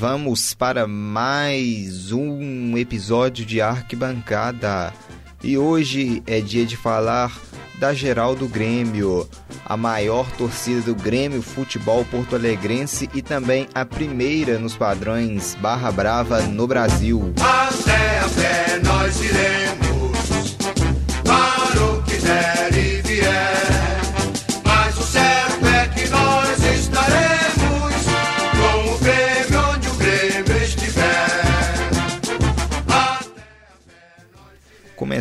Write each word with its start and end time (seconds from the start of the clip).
vamos 0.00 0.54
para 0.54 0.86
mais 0.86 2.10
um 2.10 2.74
episódio 2.78 3.44
de 3.44 3.60
Arquibancada. 3.60 4.94
E 5.44 5.58
hoje 5.58 6.22
é 6.26 6.40
dia 6.40 6.64
de 6.64 6.74
falar 6.74 7.38
da 7.78 7.92
geral 7.92 8.34
do 8.34 8.48
Grêmio, 8.48 9.28
a 9.62 9.76
maior 9.76 10.26
torcida 10.38 10.80
do 10.80 10.94
Grêmio 10.94 11.42
Futebol 11.42 12.02
Porto 12.06 12.34
Alegrense 12.34 13.10
e 13.12 13.20
também 13.20 13.68
a 13.74 13.84
primeira 13.84 14.58
nos 14.58 14.74
padrões 14.74 15.54
Barra 15.60 15.92
Brava 15.92 16.40
no 16.44 16.66
Brasil. 16.66 17.34
Até 17.36 18.20
a 18.20 18.28
pé 18.30 18.80
nós 18.82 19.20
iremos, 19.22 19.59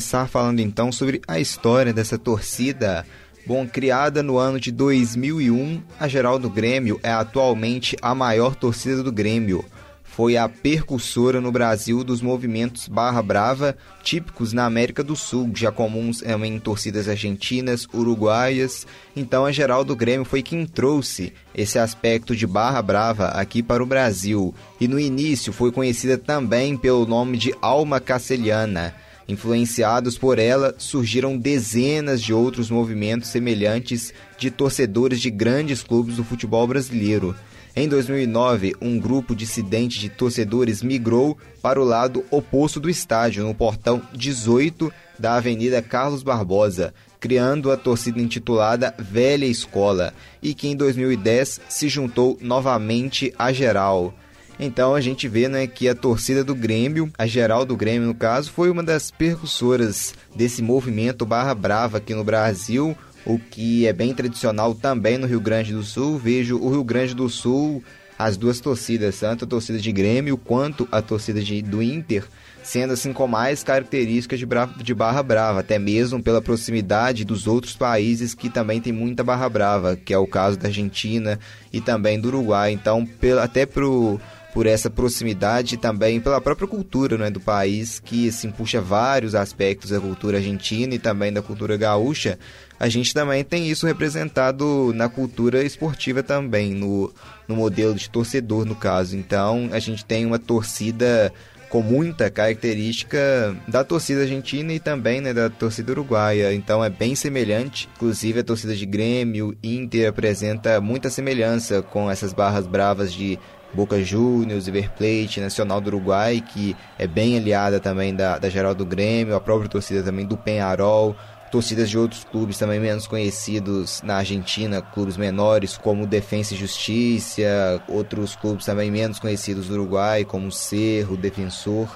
Começar 0.09 0.27
falando 0.27 0.59
então 0.59 0.91
sobre 0.91 1.21
a 1.27 1.39
história 1.39 1.93
dessa 1.93 2.17
torcida. 2.17 3.05
Bom, 3.45 3.67
criada 3.67 4.23
no 4.23 4.39
ano 4.39 4.59
de 4.59 4.71
2001, 4.71 5.83
a 5.99 6.07
Geral 6.07 6.39
do 6.39 6.49
Grêmio 6.49 6.99
é 7.03 7.11
atualmente 7.11 7.95
a 8.01 8.15
maior 8.15 8.55
torcida 8.55 9.03
do 9.03 9.11
Grêmio. 9.11 9.63
Foi 10.03 10.35
a 10.35 10.49
percussora 10.49 11.39
no 11.39 11.51
Brasil 11.51 12.03
dos 12.03 12.23
movimentos 12.23 12.87
Barra 12.87 13.21
Brava, 13.21 13.77
típicos 14.01 14.51
na 14.51 14.65
América 14.65 15.03
do 15.03 15.15
Sul, 15.15 15.51
já 15.53 15.71
comuns 15.71 16.23
em 16.23 16.59
torcidas 16.59 17.07
argentinas, 17.07 17.87
uruguaias. 17.93 18.87
Então 19.15 19.45
a 19.45 19.51
Geral 19.51 19.85
do 19.85 19.95
Grêmio 19.95 20.25
foi 20.25 20.41
quem 20.41 20.65
trouxe 20.65 21.33
esse 21.53 21.77
aspecto 21.77 22.35
de 22.35 22.47
Barra 22.47 22.81
Brava 22.81 23.27
aqui 23.27 23.61
para 23.61 23.83
o 23.83 23.85
Brasil. 23.85 24.55
E 24.81 24.87
no 24.87 24.99
início 24.99 25.53
foi 25.53 25.71
conhecida 25.71 26.17
também 26.17 26.75
pelo 26.75 27.05
nome 27.05 27.37
de 27.37 27.53
Alma 27.61 27.99
Caceliana. 27.99 28.95
Influenciados 29.29 30.17
por 30.17 30.39
ela, 30.39 30.73
surgiram 30.79 31.37
dezenas 31.37 32.19
de 32.19 32.33
outros 32.33 32.71
movimentos 32.71 33.29
semelhantes 33.29 34.11
de 34.39 34.49
torcedores 34.49 35.21
de 35.21 35.29
grandes 35.29 35.83
clubes 35.83 36.15
do 36.15 36.23
futebol 36.23 36.65
brasileiro. 36.65 37.35
Em 37.75 37.87
2009, 37.87 38.75
um 38.81 38.99
grupo 38.99 39.35
dissidente 39.35 39.99
de 39.99 40.09
torcedores 40.09 40.81
migrou 40.81 41.37
para 41.61 41.79
o 41.79 41.83
lado 41.83 42.25
oposto 42.31 42.79
do 42.79 42.89
estádio, 42.89 43.43
no 43.43 43.53
portão 43.53 44.01
18 44.13 44.91
da 45.19 45.35
Avenida 45.35 45.79
Carlos 45.79 46.23
Barbosa, 46.23 46.91
criando 47.19 47.71
a 47.71 47.77
torcida 47.77 48.19
intitulada 48.19 48.95
Velha 48.97 49.45
Escola, 49.45 50.11
e 50.41 50.55
que 50.55 50.67
em 50.67 50.75
2010 50.75 51.61
se 51.69 51.87
juntou 51.87 52.35
novamente 52.41 53.31
à 53.37 53.53
Geral. 53.53 54.11
Então 54.59 54.93
a 54.93 54.99
gente 54.99 55.27
vê 55.27 55.47
né, 55.47 55.65
que 55.65 55.87
a 55.87 55.95
torcida 55.95 56.43
do 56.43 56.53
Grêmio, 56.53 57.09
a 57.17 57.25
geral 57.25 57.65
do 57.65 57.77
Grêmio 57.77 58.07
no 58.07 58.13
caso, 58.13 58.51
foi 58.51 58.69
uma 58.69 58.83
das 58.83 59.09
percussoras 59.09 60.13
desse 60.35 60.61
movimento 60.61 61.25
barra 61.25 61.55
brava 61.55 61.97
aqui 61.99 62.13
no 62.13 62.25
Brasil, 62.25 62.95
o 63.25 63.39
que 63.39 63.87
é 63.87 63.93
bem 63.93 64.13
tradicional 64.13 64.75
também 64.75 65.17
no 65.17 65.27
Rio 65.27 65.39
Grande 65.39 65.71
do 65.71 65.81
Sul. 65.81 66.17
Vejo 66.17 66.57
o 66.57 66.69
Rio 66.69 66.83
Grande 66.83 67.15
do 67.15 67.29
Sul, 67.29 67.81
as 68.17 68.35
duas 68.35 68.59
torcidas, 68.59 69.17
tanto 69.17 69.45
a 69.45 69.47
torcida 69.47 69.79
de 69.79 69.91
Grêmio 69.93 70.37
quanto 70.37 70.85
a 70.91 71.01
torcida 71.01 71.41
de, 71.41 71.61
do 71.61 71.81
Inter, 71.81 72.25
sendo 72.61 72.91
assim 72.91 73.13
com 73.13 73.27
mais 73.27 73.63
características 73.63 74.39
de, 74.39 74.45
de 74.83 74.93
barra 74.93 75.23
brava, 75.23 75.61
até 75.61 75.79
mesmo 75.79 76.21
pela 76.21 76.41
proximidade 76.41 77.23
dos 77.23 77.47
outros 77.47 77.77
países 77.77 78.33
que 78.33 78.49
também 78.49 78.81
tem 78.81 78.91
muita 78.91 79.23
barra 79.23 79.47
brava, 79.47 79.95
que 79.95 80.13
é 80.13 80.17
o 80.17 80.27
caso 80.27 80.59
da 80.59 80.67
Argentina 80.67 81.39
e 81.71 81.79
também 81.79 82.19
do 82.19 82.27
Uruguai. 82.27 82.73
Então, 82.73 83.05
pelo, 83.05 83.39
até 83.39 83.65
pro 83.65 84.19
por 84.53 84.65
essa 84.65 84.89
proximidade 84.89 85.75
e 85.75 85.77
também 85.77 86.19
pela 86.19 86.41
própria 86.41 86.67
cultura 86.67 87.17
né, 87.17 87.29
do 87.29 87.39
país, 87.39 87.99
que 87.99 88.29
assim, 88.29 88.49
puxa 88.49 88.81
vários 88.81 89.35
aspectos 89.35 89.91
da 89.91 89.99
cultura 89.99 90.37
argentina 90.37 90.95
e 90.95 90.99
também 90.99 91.31
da 91.31 91.41
cultura 91.41 91.77
gaúcha, 91.77 92.39
a 92.79 92.89
gente 92.89 93.13
também 93.13 93.43
tem 93.43 93.69
isso 93.69 93.85
representado 93.85 94.91
na 94.95 95.09
cultura 95.09 95.63
esportiva 95.63 96.23
também, 96.23 96.73
no, 96.73 97.13
no 97.47 97.55
modelo 97.55 97.93
de 97.93 98.09
torcedor, 98.09 98.65
no 98.65 98.75
caso. 98.75 99.17
Então, 99.17 99.69
a 99.71 99.79
gente 99.79 100.05
tem 100.05 100.25
uma 100.25 100.39
torcida 100.39 101.31
com 101.69 101.81
muita 101.81 102.29
característica 102.29 103.55
da 103.67 103.83
torcida 103.83 104.21
argentina 104.21 104.73
e 104.73 104.79
também 104.79 105.21
né, 105.21 105.33
da 105.33 105.49
torcida 105.49 105.91
uruguaia. 105.91 106.53
Então 106.53 106.83
é 106.83 106.89
bem 106.89 107.15
semelhante. 107.15 107.87
Inclusive 107.95 108.39
a 108.39 108.43
torcida 108.43 108.75
de 108.75 108.85
Grêmio, 108.85 109.55
Inter 109.63 110.09
apresenta 110.09 110.81
muita 110.81 111.09
semelhança 111.09 111.81
com 111.81 112.09
essas 112.09 112.33
barras 112.33 112.65
bravas 112.65 113.13
de 113.13 113.39
Boca 113.73 114.01
Juniors, 114.03 114.65
River 114.65 114.91
Plate, 114.91 115.39
Nacional 115.39 115.79
do 115.79 115.87
Uruguai, 115.87 116.41
que 116.41 116.75
é 116.97 117.05
bem 117.05 117.37
aliada 117.37 117.79
também 117.79 118.15
da, 118.15 118.39
da 118.39 118.49
geral 118.49 118.73
do 118.73 118.85
Grêmio, 118.85 119.35
a 119.35 119.39
própria 119.39 119.69
torcida 119.69 120.01
também 120.01 120.25
do 120.25 120.35
Penharol, 120.35 121.15
torcidas 121.51 121.89
de 121.89 121.97
outros 121.97 122.23
clubes 122.23 122.57
também 122.57 122.79
menos 122.79 123.07
conhecidos 123.07 124.01
na 124.03 124.17
Argentina, 124.17 124.81
clubes 124.81 125.17
menores 125.17 125.77
como 125.77 126.05
Defensa 126.05 126.53
e 126.53 126.57
Justiça, 126.57 127.81
outros 127.87 128.35
clubes 128.35 128.65
também 128.65 128.91
menos 128.91 129.19
conhecidos 129.19 129.67
do 129.67 129.73
Uruguai, 129.73 130.25
como 130.25 130.51
Cerro, 130.51 131.17
Defensor. 131.17 131.89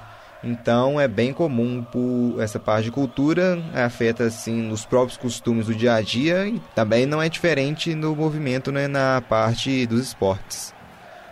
Então 0.44 1.00
é 1.00 1.08
bem 1.08 1.32
comum 1.32 1.86
essa 2.40 2.60
parte 2.60 2.86
de 2.86 2.92
cultura, 2.92 3.58
afeta 3.74 4.26
assim 4.26 4.72
os 4.72 4.86
próprios 4.86 5.18
costumes 5.18 5.68
do 5.68 5.76
dia 5.76 5.94
a 5.94 6.02
dia 6.02 6.46
e 6.48 6.60
também 6.76 7.06
não 7.06 7.22
é 7.22 7.30
diferente 7.30 7.96
no 7.96 8.14
movimento 8.14 8.70
né, 8.70 8.88
na 8.88 9.22
parte 9.22 9.86
dos 9.86 10.02
esportes. 10.02 10.74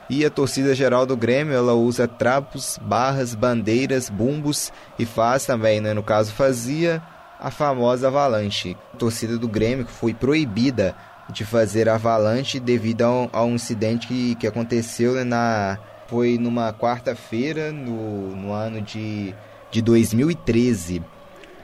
E 0.09 0.25
a 0.25 0.29
torcida 0.29 0.75
geral 0.75 1.05
do 1.05 1.15
Grêmio, 1.15 1.53
ela 1.53 1.73
usa 1.73 2.07
trapos, 2.07 2.77
barras, 2.81 3.33
bandeiras, 3.33 4.09
bumbos 4.09 4.71
e 4.99 5.05
faz 5.05 5.45
também, 5.45 5.81
né, 5.81 5.93
no 5.93 6.03
caso 6.03 6.33
fazia, 6.33 7.01
a 7.41 7.49
famosa 7.49 8.07
avalanche. 8.07 8.77
A 8.93 8.97
torcida 8.97 9.37
do 9.37 9.47
Grêmio 9.47 9.87
foi 9.87 10.13
proibida 10.13 10.95
de 11.27 11.43
fazer 11.43 11.89
avalanche 11.89 12.59
devido 12.59 13.01
a 13.01 13.11
um, 13.11 13.29
a 13.33 13.43
um 13.43 13.55
incidente 13.55 14.07
que, 14.07 14.35
que 14.35 14.45
aconteceu 14.47 15.13
né, 15.13 15.23
na 15.23 15.79
foi 16.07 16.37
numa 16.37 16.73
quarta-feira 16.73 17.71
no, 17.71 18.35
no 18.35 18.51
ano 18.51 18.81
de, 18.81 19.33
de 19.71 19.81
2013, 19.81 21.01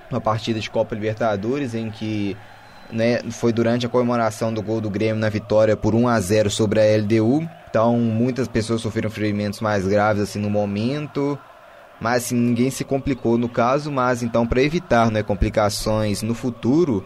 uma 0.10 0.22
partida 0.22 0.58
de 0.58 0.70
Copa 0.70 0.96
Libertadores 0.96 1.76
em 1.76 1.92
que 1.92 2.38
né, 2.90 3.22
foi 3.30 3.52
durante 3.52 3.86
a 3.86 3.90
comemoração 3.90 4.54
do 4.54 4.62
gol 4.62 4.80
do 4.80 4.90
Grêmio 4.90 5.20
na 5.20 5.28
vitória 5.28 5.76
por 5.76 5.94
1 5.94 6.08
a 6.08 6.20
0 6.22 6.50
sobre 6.50 6.80
a 6.80 6.98
LDU. 6.98 7.46
Então, 7.70 7.98
muitas 8.00 8.48
pessoas 8.48 8.80
sofreram 8.80 9.10
ferimentos 9.10 9.60
mais 9.60 9.86
graves 9.86 10.24
assim 10.24 10.40
no 10.40 10.50
momento, 10.50 11.38
mas 12.00 12.26
assim, 12.26 12.36
ninguém 12.36 12.70
se 12.70 12.84
complicou 12.84 13.38
no 13.38 13.50
caso, 13.50 13.92
mas 13.92 14.22
então 14.24 14.46
para 14.46 14.62
evitar, 14.62 15.12
né, 15.12 15.24
complicações 15.24 16.22
no 16.22 16.34
futuro, 16.34 17.06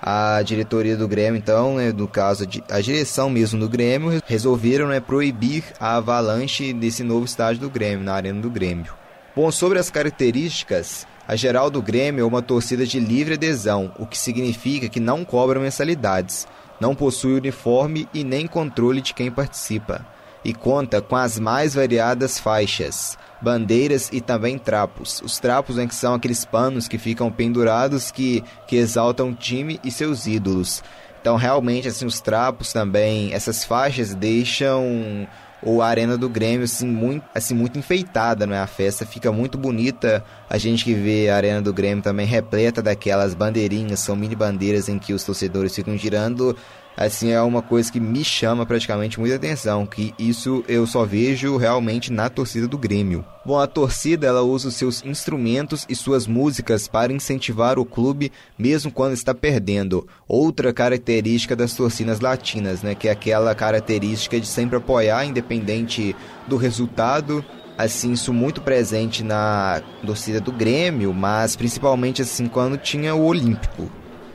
a 0.00 0.42
diretoria 0.42 0.96
do 0.96 1.06
Grêmio, 1.06 1.38
então, 1.38 1.76
né, 1.76 1.92
no 1.92 2.08
caso 2.08 2.44
a 2.68 2.80
direção 2.80 3.30
mesmo 3.30 3.60
do 3.60 3.68
Grêmio, 3.68 4.20
resolveram 4.26 4.88
né, 4.88 4.98
proibir 4.98 5.62
a 5.78 5.96
avalanche 5.96 6.72
desse 6.72 7.04
novo 7.04 7.24
estádio 7.24 7.60
do 7.60 7.70
Grêmio, 7.70 8.04
na 8.04 8.14
arena 8.14 8.40
do 8.40 8.50
Grêmio. 8.50 8.92
Bom, 9.34 9.50
sobre 9.52 9.78
as 9.78 9.90
características, 9.90 11.06
a 11.26 11.36
geral 11.36 11.70
do 11.70 11.80
Grêmio 11.80 12.22
é 12.22 12.26
uma 12.26 12.42
torcida 12.42 12.84
de 12.84 12.98
livre 12.98 13.34
adesão, 13.34 13.92
o 13.96 14.04
que 14.04 14.18
significa 14.18 14.88
que 14.88 14.98
não 14.98 15.24
cobra 15.24 15.60
mensalidades, 15.60 16.48
não 16.80 16.96
possui 16.96 17.34
uniforme 17.34 18.08
e 18.12 18.24
nem 18.24 18.48
controle 18.48 19.00
de 19.00 19.14
quem 19.14 19.30
participa, 19.30 20.04
e 20.44 20.52
conta 20.52 21.00
com 21.00 21.14
as 21.14 21.38
mais 21.38 21.74
variadas 21.74 22.40
faixas, 22.40 23.16
bandeiras 23.42 24.08
e 24.12 24.20
também 24.20 24.56
trapos. 24.56 25.20
Os 25.24 25.38
trapos 25.38 25.76
né, 25.76 25.86
que 25.86 25.94
são 25.94 26.14
aqueles 26.14 26.44
panos 26.44 26.86
que 26.86 26.98
ficam 26.98 27.30
pendurados 27.30 28.10
que, 28.10 28.42
que 28.66 28.76
exaltam 28.76 29.30
o 29.30 29.34
time 29.34 29.80
e 29.82 29.90
seus 29.90 30.26
ídolos. 30.26 30.82
Então, 31.20 31.36
realmente, 31.36 31.88
assim, 31.88 32.06
os 32.06 32.20
trapos 32.20 32.72
também, 32.72 33.32
essas 33.32 33.64
faixas 33.64 34.14
deixam 34.14 35.26
ou 35.62 35.80
a 35.80 35.86
arena 35.86 36.18
do 36.18 36.28
Grêmio 36.28 36.64
assim 36.64 36.88
muito 36.88 37.24
assim 37.32 37.54
muito 37.54 37.78
enfeitada, 37.78 38.46
não 38.46 38.54
é? 38.54 38.58
A 38.58 38.66
festa 38.66 39.06
fica 39.06 39.30
muito 39.30 39.56
bonita. 39.56 40.24
A 40.50 40.58
gente 40.58 40.84
que 40.84 40.92
vê 40.92 41.30
a 41.30 41.36
arena 41.36 41.62
do 41.62 41.72
Grêmio 41.72 42.02
também 42.02 42.26
repleta 42.26 42.82
daquelas 42.82 43.32
bandeirinhas, 43.32 44.00
são 44.00 44.16
mini 44.16 44.34
bandeiras 44.34 44.88
em 44.88 44.98
que 44.98 45.12
os 45.12 45.22
torcedores 45.22 45.74
ficam 45.74 45.96
girando 45.96 46.56
assim 46.96 47.30
é 47.30 47.40
uma 47.40 47.62
coisa 47.62 47.90
que 47.90 48.00
me 48.00 48.24
chama 48.24 48.66
praticamente 48.66 49.18
muita 49.18 49.36
atenção, 49.36 49.86
que 49.86 50.14
isso 50.18 50.64
eu 50.68 50.86
só 50.86 51.04
vejo 51.04 51.56
realmente 51.56 52.12
na 52.12 52.28
torcida 52.28 52.68
do 52.68 52.78
Grêmio. 52.78 53.24
Bom, 53.44 53.58
a 53.58 53.66
torcida 53.66 54.26
ela 54.26 54.42
usa 54.42 54.68
os 54.68 54.76
seus 54.76 55.04
instrumentos 55.04 55.84
e 55.88 55.96
suas 55.96 56.26
músicas 56.26 56.86
para 56.86 57.12
incentivar 57.12 57.78
o 57.78 57.84
clube 57.84 58.30
mesmo 58.58 58.90
quando 58.90 59.14
está 59.14 59.34
perdendo. 59.34 60.06
Outra 60.28 60.72
característica 60.72 61.56
das 61.56 61.74
torcidas 61.74 62.20
latinas, 62.20 62.82
né, 62.82 62.94
que 62.94 63.08
é 63.08 63.10
aquela 63.10 63.54
característica 63.54 64.38
de 64.38 64.46
sempre 64.46 64.76
apoiar 64.76 65.24
independente 65.24 66.14
do 66.46 66.56
resultado 66.56 67.44
assim 67.76 68.12
isso 68.12 68.32
muito 68.32 68.60
presente 68.60 69.24
na 69.24 69.82
torcida 70.04 70.40
do 70.40 70.52
Grêmio, 70.52 71.12
mas 71.12 71.56
principalmente 71.56 72.22
assim 72.22 72.46
quando 72.46 72.76
tinha 72.76 73.14
o 73.14 73.24
Olímpico 73.24 73.90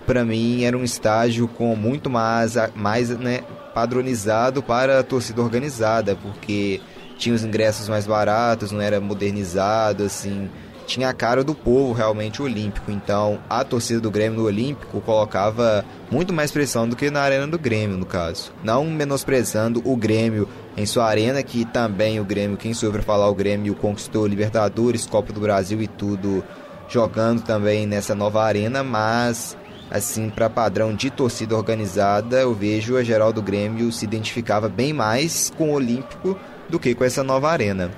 para 0.08 0.24
mim 0.24 0.64
era 0.64 0.76
um 0.76 0.86
estágio 0.86 1.50
com 1.50 1.76
muito 1.76 2.10
mais, 2.10 2.56
mais 2.74 3.10
né, 3.10 3.42
padronizado 3.74 4.64
para 4.64 5.02
a 5.02 5.04
torcida 5.04 5.42
organizada, 5.42 6.16
porque 6.16 6.80
tinha 7.18 7.36
os 7.36 7.44
ingressos 7.44 7.90
mais 7.90 8.08
baratos, 8.08 8.72
não 8.72 8.82
era 8.82 9.02
modernizado, 9.02 10.04
assim. 10.04 10.50
Tinha 10.86 11.10
a 11.10 11.14
cara 11.14 11.44
do 11.44 11.54
povo 11.54 11.92
realmente 11.92 12.42
olímpico. 12.42 12.90
Então 12.90 13.40
a 13.50 13.66
torcida 13.66 14.00
do 14.00 14.10
Grêmio 14.10 14.40
no 14.40 14.46
Olímpico 14.46 15.02
colocava 15.02 15.84
muito 16.10 16.32
mais 16.32 16.50
pressão 16.50 16.88
do 16.88 16.96
que 16.96 17.12
na 17.12 17.20
arena 17.20 17.46
do 17.46 17.60
Grêmio, 17.60 17.98
no 17.98 18.06
caso. 18.06 18.54
Não 18.64 18.86
menosprezando 18.86 19.82
o 19.84 19.98
Grêmio 19.98 20.48
em 20.78 20.86
sua 20.86 21.06
arena, 21.06 21.44
que 21.44 21.66
também 21.66 22.22
o 22.22 22.24
Grêmio, 22.24 22.56
quem 22.56 22.74
soube 22.74 23.02
falar, 23.02 23.28
o 23.28 23.36
Grêmio 23.36 23.76
conquistou 23.76 24.26
Libertadores, 24.26 25.06
Copa 25.06 25.34
do 25.34 25.42
Brasil 25.42 25.82
e 25.82 25.88
tudo, 25.88 26.42
jogando 26.88 27.42
também 27.42 27.86
nessa 27.86 28.16
nova 28.16 28.42
arena, 28.42 28.82
mas 28.82 29.58
assim, 29.90 30.30
para 30.30 30.50
padrão 30.50 30.94
de 30.94 31.10
torcida 31.10 31.56
organizada, 31.56 32.42
eu 32.42 32.54
vejo 32.54 32.98
a 32.98 33.04
geral 33.04 33.32
do 33.32 33.42
Grêmio 33.42 33.92
se 33.92 34.06
identificava 34.06 34.68
bem 34.68 34.94
mais 34.94 35.52
com 35.58 35.70
o 35.70 35.74
Olímpico 35.74 36.38
do 36.70 36.80
que 36.80 36.94
com 36.94 37.04
essa 37.04 37.24
nova 37.24 37.50
arena. 37.50 37.92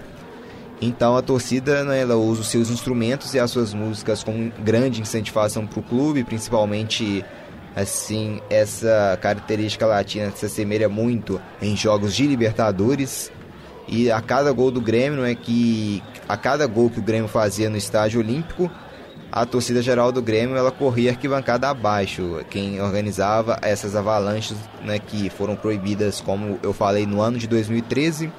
Então 0.81 1.17
a 1.17 1.21
torcida 1.21 1.83
né, 1.83 2.01
ela 2.01 2.15
usa 2.15 2.41
os 2.41 2.47
seus 2.47 2.69
instrumentos 2.69 3.33
e 3.33 3.39
as 3.39 3.51
suas 3.51 3.73
músicas 3.73 4.23
com 4.23 4.49
grande 4.59 5.01
incentivação 5.01 5.67
para 5.67 5.79
o 5.79 5.83
clube, 5.83 6.23
principalmente 6.23 7.25
assim 7.75 8.41
essa 8.49 9.17
característica 9.21 9.85
latina 9.85 10.31
se 10.31 10.45
assemelha 10.45 10.89
muito 10.89 11.39
em 11.61 11.75
jogos 11.75 12.15
de 12.15 12.25
Libertadores 12.25 13.31
e 13.87 14.11
a 14.11 14.21
cada 14.21 14.51
gol 14.51 14.71
do 14.71 14.79
Grêmio 14.79 15.25
é 15.25 15.35
que 15.35 16.01
a 16.27 16.37
cada 16.37 16.65
gol 16.65 16.89
que 16.89 16.99
o 16.99 17.03
Grêmio 17.03 17.27
fazia 17.27 17.69
no 17.69 17.77
estádio 17.77 18.21
Olímpico 18.21 18.71
a 19.31 19.45
torcida 19.45 19.81
geral 19.81 20.11
do 20.11 20.21
Grêmio 20.21 20.57
ela 20.57 20.71
corria 20.71 21.11
arquibancada 21.11 21.69
abaixo. 21.69 22.43
Quem 22.49 22.81
organizava 22.81 23.59
essas 23.61 23.95
avalanches 23.95 24.57
né, 24.83 24.99
que 24.99 25.29
foram 25.29 25.55
proibidas, 25.55 26.19
como 26.21 26.59
eu 26.63 26.73
falei, 26.73 27.05
no 27.05 27.21
ano 27.21 27.37
de 27.37 27.47
2013 27.47 28.31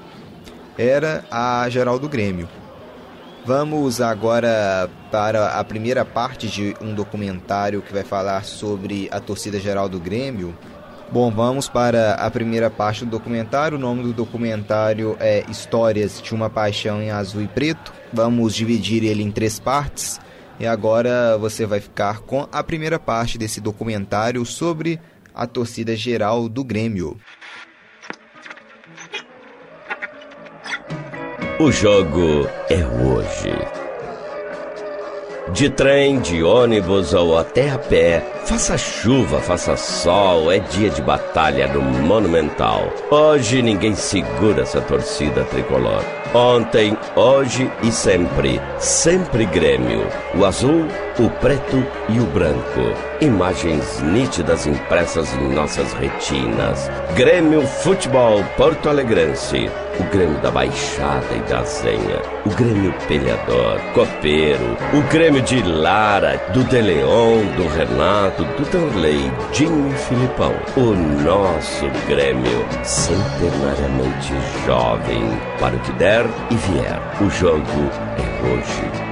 era 0.76 1.24
a 1.30 1.68
geral 1.68 1.98
do 1.98 2.08
Grêmio. 2.08 2.48
Vamos 3.44 4.00
agora 4.00 4.90
para 5.10 5.58
a 5.58 5.64
primeira 5.64 6.04
parte 6.04 6.46
de 6.46 6.74
um 6.80 6.94
documentário 6.94 7.80
que 7.80 7.92
vai 7.92 8.02
falar 8.02 8.44
sobre 8.44 9.08
a 9.10 9.18
torcida 9.18 9.58
geral 9.58 9.88
do 9.88 9.98
Grêmio. 9.98 10.56
Bom, 11.10 11.30
vamos 11.30 11.68
para 11.68 12.14
a 12.14 12.30
primeira 12.30 12.70
parte 12.70 13.04
do 13.04 13.10
documentário. 13.10 13.76
O 13.76 13.80
nome 13.80 14.02
do 14.02 14.12
documentário 14.12 15.16
é 15.18 15.44
Histórias 15.48 16.20
de 16.22 16.34
uma 16.34 16.48
Paixão 16.48 17.02
em 17.02 17.10
Azul 17.10 17.42
e 17.42 17.48
Preto. 17.48 17.92
Vamos 18.12 18.54
dividir 18.54 19.02
ele 19.02 19.22
em 19.22 19.30
três 19.30 19.58
partes. 19.58 20.20
E 20.60 20.66
agora 20.66 21.38
você 21.38 21.64
vai 21.64 21.80
ficar 21.80 22.20
com 22.20 22.46
a 22.52 22.62
primeira 22.62 22.98
parte 22.98 23.38
desse 23.38 23.62
documentário 23.62 24.44
sobre 24.44 25.00
a 25.34 25.46
torcida 25.46 25.96
geral 25.96 26.50
do 26.50 26.62
Grêmio. 26.62 27.18
O 31.58 31.72
jogo 31.72 32.46
é 32.68 32.86
hoje. 32.86 33.79
De 35.52 35.68
trem, 35.68 36.20
de 36.20 36.44
ônibus 36.44 37.12
ou 37.12 37.36
até 37.36 37.70
a 37.70 37.78
pé, 37.78 38.22
faça 38.44 38.78
chuva, 38.78 39.40
faça 39.40 39.76
sol, 39.76 40.50
é 40.50 40.60
dia 40.60 40.88
de 40.90 41.02
batalha 41.02 41.66
no 41.66 41.82
Monumental. 41.82 42.92
Hoje 43.10 43.60
ninguém 43.60 43.94
segura 43.94 44.62
essa 44.62 44.80
torcida 44.80 45.42
tricolor. 45.44 46.04
Ontem, 46.32 46.96
hoje 47.16 47.70
e 47.82 47.90
sempre, 47.90 48.60
sempre 48.78 49.44
Grêmio. 49.46 50.06
O 50.36 50.44
azul, 50.44 50.86
o 51.18 51.28
preto 51.40 51.84
e 52.08 52.20
o 52.20 52.26
branco. 52.26 52.94
Imagens 53.20 54.00
nítidas 54.02 54.68
impressas 54.68 55.34
em 55.34 55.48
nossas 55.48 55.92
retinas. 55.94 56.88
Grêmio 57.16 57.66
Futebol 57.66 58.44
Porto 58.56 58.88
Alegrense 58.88 59.68
o 60.00 60.04
Grêmio 60.04 60.40
da 60.40 60.50
Baixada 60.50 61.26
e 61.36 61.40
da 61.50 61.62
Zenha, 61.62 62.22
o 62.46 62.50
Grêmio 62.50 62.94
Pelhador, 63.06 63.78
Copeiro, 63.92 64.76
o 64.94 65.02
Grêmio 65.12 65.42
de 65.42 65.62
Lara, 65.62 66.38
do 66.54 66.64
De 66.64 66.80
Leon, 66.80 67.44
do 67.56 67.68
Renato, 67.68 68.42
do 68.44 68.64
Danley, 68.70 69.30
Dinho 69.52 69.90
e 69.90 69.98
Filipão. 69.98 70.54
O 70.76 70.94
nosso 71.22 71.86
Grêmio, 72.08 72.66
centenariamente 72.82 74.32
jovem, 74.64 75.22
para 75.58 75.76
o 75.76 75.80
que 75.80 75.92
der 75.92 76.24
e 76.50 76.54
vier. 76.54 76.98
O 77.20 77.28
jogo 77.28 77.60
é 78.16 78.46
hoje. 78.46 79.10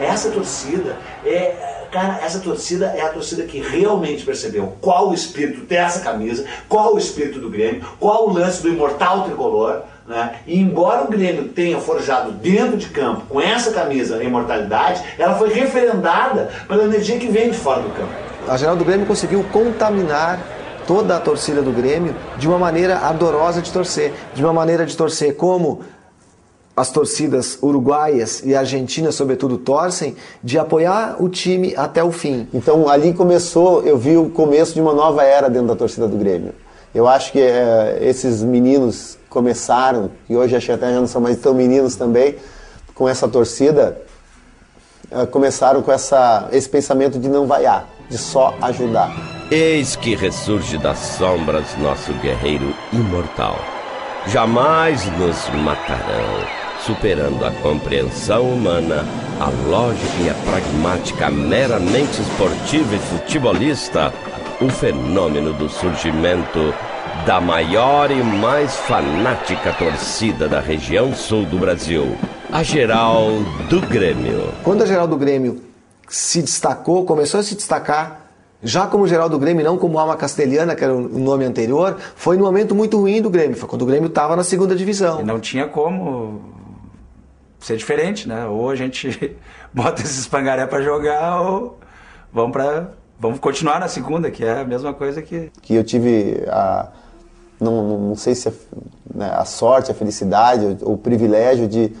Essa 0.00 0.30
torcida 0.30 0.96
é 1.26 1.73
Cara, 1.94 2.18
essa 2.24 2.40
torcida 2.40 2.86
é 2.86 3.02
a 3.02 3.08
torcida 3.08 3.44
que 3.44 3.60
realmente 3.60 4.24
percebeu 4.24 4.72
qual 4.80 5.10
o 5.10 5.14
espírito 5.14 5.60
dessa 5.60 6.00
camisa, 6.00 6.44
qual 6.68 6.96
o 6.96 6.98
espírito 6.98 7.38
do 7.38 7.48
Grêmio, 7.48 7.84
qual 8.00 8.28
o 8.28 8.32
lance 8.32 8.60
do 8.60 8.68
imortal 8.68 9.22
tricolor. 9.22 9.82
Né? 10.04 10.40
E 10.44 10.58
embora 10.58 11.04
o 11.04 11.08
Grêmio 11.08 11.50
tenha 11.50 11.78
forjado 11.78 12.32
dentro 12.32 12.76
de 12.76 12.88
campo 12.88 13.26
com 13.28 13.40
essa 13.40 13.70
camisa 13.70 14.16
a 14.16 14.24
imortalidade, 14.24 15.04
ela 15.16 15.36
foi 15.36 15.52
referendada 15.52 16.50
pela 16.66 16.82
energia 16.82 17.16
que 17.16 17.28
vem 17.28 17.52
de 17.52 17.56
fora 17.56 17.82
do 17.82 17.90
campo. 17.90 18.12
A 18.48 18.56
geral 18.56 18.74
do 18.74 18.84
Grêmio 18.84 19.06
conseguiu 19.06 19.44
contaminar 19.52 20.40
toda 20.88 21.16
a 21.16 21.20
torcida 21.20 21.62
do 21.62 21.70
Grêmio 21.70 22.16
de 22.36 22.48
uma 22.48 22.58
maneira 22.58 22.98
ardorosa 22.98 23.62
de 23.62 23.70
torcer, 23.70 24.12
de 24.34 24.42
uma 24.42 24.52
maneira 24.52 24.84
de 24.84 24.96
torcer 24.96 25.36
como 25.36 25.82
as 26.76 26.90
torcidas 26.90 27.58
uruguaias 27.62 28.42
e 28.44 28.54
argentinas, 28.54 29.14
sobretudo, 29.14 29.58
torcem, 29.58 30.16
de 30.42 30.58
apoiar 30.58 31.16
o 31.20 31.28
time 31.28 31.72
até 31.76 32.02
o 32.02 32.10
fim. 32.10 32.48
Então 32.52 32.88
ali 32.88 33.12
começou, 33.12 33.82
eu 33.82 33.96
vi 33.96 34.16
o 34.16 34.28
começo 34.28 34.74
de 34.74 34.80
uma 34.80 34.92
nova 34.92 35.22
era 35.22 35.48
dentro 35.48 35.68
da 35.68 35.76
torcida 35.76 36.08
do 36.08 36.16
Grêmio. 36.16 36.52
Eu 36.92 37.08
acho 37.08 37.32
que 37.32 37.40
é, 37.40 37.98
esses 38.02 38.42
meninos 38.42 39.18
começaram, 39.28 40.10
e 40.28 40.36
hoje 40.36 40.56
acho 40.56 40.66
que 40.66 40.72
até 40.72 40.92
já 40.92 41.00
não 41.00 41.06
são 41.06 41.20
mais 41.20 41.38
tão 41.38 41.54
meninos 41.54 41.96
também, 41.96 42.36
com 42.94 43.08
essa 43.08 43.28
torcida, 43.28 44.00
é, 45.10 45.26
começaram 45.26 45.82
com 45.82 45.92
essa, 45.92 46.48
esse 46.52 46.68
pensamento 46.68 47.18
de 47.18 47.28
não 47.28 47.46
vaiar, 47.46 47.88
de 48.08 48.18
só 48.18 48.54
ajudar. 48.62 49.12
Eis 49.50 49.94
que 49.94 50.14
ressurge 50.14 50.78
das 50.78 50.98
sombras 50.98 51.76
nosso 51.78 52.12
guerreiro 52.14 52.74
imortal. 52.92 53.58
Jamais 54.26 55.04
nos 55.18 55.48
matarão 55.62 56.63
superando 56.86 57.44
a 57.44 57.50
compreensão 57.62 58.42
humana, 58.42 59.04
a 59.40 59.48
lógica 59.68 60.22
e 60.22 60.28
a 60.28 60.34
pragmática 60.34 61.30
meramente 61.30 62.20
esportiva 62.20 62.94
e 62.94 62.98
futebolista, 62.98 64.12
o 64.60 64.68
fenômeno 64.68 65.52
do 65.54 65.68
surgimento 65.68 66.74
da 67.26 67.40
maior 67.40 68.10
e 68.10 68.22
mais 68.22 68.76
fanática 68.76 69.72
torcida 69.72 70.46
da 70.46 70.60
região 70.60 71.14
sul 71.14 71.46
do 71.46 71.58
Brasil, 71.58 72.16
a 72.52 72.62
Geral 72.62 73.30
do 73.70 73.80
Grêmio. 73.80 74.52
Quando 74.62 74.82
a 74.82 74.86
Geral 74.86 75.06
do 75.06 75.16
Grêmio 75.16 75.62
se 76.06 76.42
destacou, 76.42 77.04
começou 77.04 77.40
a 77.40 77.42
se 77.42 77.54
destacar 77.54 78.20
já 78.62 78.86
como 78.86 79.06
geral 79.06 79.28
do 79.28 79.38
Grêmio, 79.38 79.62
não 79.62 79.76
como 79.76 79.98
alma 79.98 80.16
castelhana, 80.16 80.74
que 80.74 80.82
era 80.82 80.94
o 80.94 81.18
nome 81.18 81.44
anterior, 81.44 81.98
foi 82.16 82.38
num 82.38 82.44
momento 82.44 82.74
muito 82.74 82.98
ruim 82.98 83.20
do 83.20 83.28
Grêmio, 83.28 83.56
foi 83.56 83.68
quando 83.68 83.82
o 83.82 83.86
Grêmio 83.86 84.06
estava 84.06 84.34
na 84.34 84.42
segunda 84.42 84.74
divisão. 84.74 85.20
E 85.20 85.22
não 85.22 85.38
tinha 85.38 85.66
como 85.66 86.40
ser 87.64 87.76
diferente, 87.76 88.28
né? 88.28 88.46
Ou 88.46 88.68
a 88.68 88.76
gente 88.76 89.36
bota 89.72 90.02
esses 90.02 90.26
pangaré 90.26 90.66
para 90.66 90.82
jogar 90.82 91.40
ou 91.40 91.78
vamos 92.32 92.52
para 92.52 92.90
vamos 93.18 93.38
continuar 93.38 93.80
na 93.80 93.88
segunda, 93.88 94.30
que 94.30 94.44
é 94.44 94.60
a 94.60 94.64
mesma 94.64 94.92
coisa 94.92 95.22
que 95.22 95.50
que 95.62 95.74
eu 95.74 95.82
tive 95.82 96.44
a 96.48 96.88
não, 97.58 97.98
não 97.98 98.16
sei 98.16 98.34
se 98.34 98.48
a, 98.48 98.52
né, 99.14 99.30
a 99.32 99.44
sorte, 99.44 99.90
a 99.90 99.94
felicidade, 99.94 100.76
o, 100.82 100.98
privilégio 100.98 101.66
de 101.66 101.92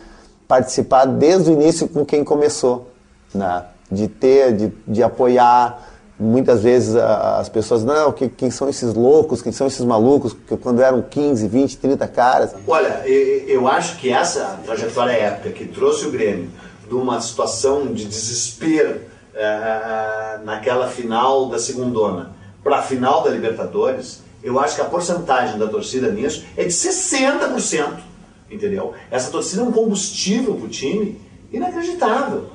participar 0.46 1.06
desde 1.06 1.50
o 1.50 1.54
início 1.54 1.88
com 1.88 2.04
quem 2.04 2.22
começou, 2.22 2.90
né? 3.34 3.64
De 3.90 4.08
ter, 4.08 4.54
de, 4.54 4.72
de 4.86 5.02
apoiar, 5.02 5.82
muitas 6.18 6.62
vezes 6.62 6.94
as 6.94 7.48
pessoas, 7.48 7.84
não, 7.84 8.12
que, 8.12 8.28
quem 8.28 8.50
são 8.50 8.68
esses 8.68 8.94
loucos, 8.94 9.42
quem 9.42 9.52
são 9.52 9.66
esses 9.66 9.84
malucos, 9.84 10.36
quando 10.62 10.80
eram 10.80 11.02
15, 11.02 11.48
20, 11.48 11.76
30 11.78 12.08
caras. 12.08 12.54
Olha, 12.66 13.02
eu 13.06 13.66
acho 13.66 13.98
que 13.98 14.10
essa 14.10 14.60
trajetória 14.64 15.12
épica 15.12 15.50
que 15.50 15.66
trouxe 15.66 16.06
o 16.06 16.10
Grêmio 16.10 16.50
de 16.86 16.94
uma 16.94 17.20
situação 17.20 17.86
de 17.92 18.04
desespero 18.04 19.00
é, 19.34 20.38
naquela 20.44 20.86
final 20.86 21.48
da 21.48 21.58
segundona 21.58 22.32
para 22.62 22.78
a 22.78 22.82
final 22.82 23.22
da 23.22 23.30
Libertadores, 23.30 24.22
eu 24.42 24.58
acho 24.58 24.76
que 24.76 24.80
a 24.80 24.86
porcentagem 24.86 25.58
da 25.58 25.66
torcida 25.66 26.10
nisso 26.10 26.44
é 26.56 26.64
de 26.64 26.70
60%, 26.70 27.98
entendeu? 28.50 28.94
Essa 29.10 29.30
torcida 29.30 29.62
é 29.62 29.64
um 29.64 29.72
combustível 29.72 30.54
para 30.54 30.66
o 30.66 30.68
time 30.68 31.20
inacreditável. 31.52 32.50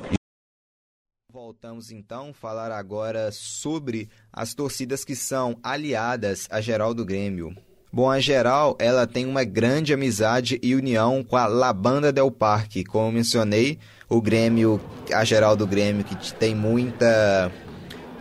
Voltamos 1.49 1.89
então 1.89 2.29
a 2.29 2.33
falar 2.33 2.71
agora 2.71 3.31
sobre 3.31 4.07
as 4.31 4.53
torcidas 4.53 5.03
que 5.03 5.15
são 5.15 5.57
aliadas 5.63 6.47
à 6.51 6.61
Geral 6.61 6.93
do 6.93 7.03
Grêmio. 7.03 7.57
Bom, 7.91 8.07
a 8.07 8.19
Geral, 8.19 8.77
ela 8.77 9.07
tem 9.07 9.25
uma 9.25 9.43
grande 9.43 9.91
amizade 9.91 10.59
e 10.61 10.75
união 10.75 11.23
com 11.23 11.35
a 11.35 11.47
Labanda 11.47 12.13
del 12.13 12.29
Parque. 12.29 12.83
Como 12.83 13.11
mencionei, 13.11 13.79
o 14.07 14.21
Grêmio, 14.21 14.79
a 15.11 15.23
Geral 15.23 15.55
do 15.55 15.65
Grêmio, 15.65 16.05
que 16.05 16.31
tem 16.35 16.53
muita, 16.53 17.51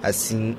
assim, 0.03 0.57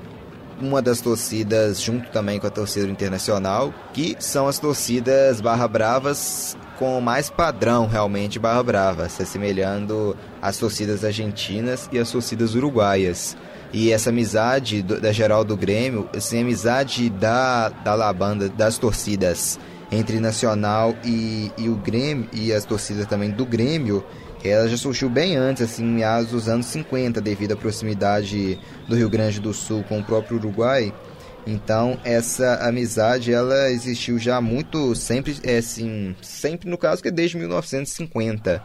uma 0.60 0.80
das 0.80 1.00
torcidas, 1.00 1.80
junto 1.80 2.08
também 2.12 2.38
com 2.38 2.46
a 2.46 2.50
torcida 2.50 2.86
internacional, 2.86 3.74
que 3.92 4.14
são 4.20 4.46
as 4.46 4.60
torcidas 4.60 5.40
Barra 5.40 5.66
Bravas 5.66 6.56
com 6.80 6.98
mais 6.98 7.28
padrão 7.28 7.86
realmente 7.86 8.38
Barra 8.38 8.62
Brava, 8.62 9.06
se 9.10 9.22
assemelhando 9.22 10.16
às 10.40 10.56
torcidas 10.56 11.04
argentinas 11.04 11.90
e 11.92 11.98
às 11.98 12.10
torcidas 12.10 12.54
uruguaias. 12.54 13.36
E 13.70 13.92
essa 13.92 14.08
amizade 14.08 14.80
do, 14.80 14.98
da 14.98 15.12
geral 15.12 15.44
do 15.44 15.54
Grêmio, 15.58 16.08
assim, 16.16 16.40
amizade 16.40 17.10
da, 17.10 17.68
da 17.68 17.94
Labanda, 17.94 18.48
das 18.48 18.78
torcidas 18.78 19.60
entre 19.92 20.18
Nacional 20.20 20.94
e, 21.04 21.52
e 21.58 21.68
o 21.68 21.76
Grêmio, 21.76 22.26
e 22.32 22.50
as 22.50 22.64
torcidas 22.64 23.06
também 23.06 23.30
do 23.30 23.44
Grêmio, 23.44 24.02
ela 24.42 24.66
já 24.66 24.78
surgiu 24.78 25.10
bem 25.10 25.36
antes, 25.36 25.62
assim, 25.62 25.84
em 25.84 25.96
meados 25.96 26.30
dos 26.30 26.48
anos 26.48 26.64
50, 26.64 27.20
devido 27.20 27.52
à 27.52 27.56
proximidade 27.56 28.58
do 28.88 28.96
Rio 28.96 29.10
Grande 29.10 29.38
do 29.38 29.52
Sul 29.52 29.84
com 29.86 29.98
o 29.98 30.04
próprio 30.04 30.38
Uruguai. 30.38 30.94
Então, 31.46 31.98
essa 32.04 32.56
amizade, 32.66 33.32
ela 33.32 33.70
existiu 33.70 34.18
já 34.18 34.40
muito, 34.40 34.94
sempre, 34.94 35.36
é 35.42 35.58
assim, 35.58 36.14
sempre 36.20 36.68
no 36.68 36.76
caso 36.76 37.02
que 37.02 37.08
é 37.08 37.10
desde 37.10 37.36
1950. 37.38 38.62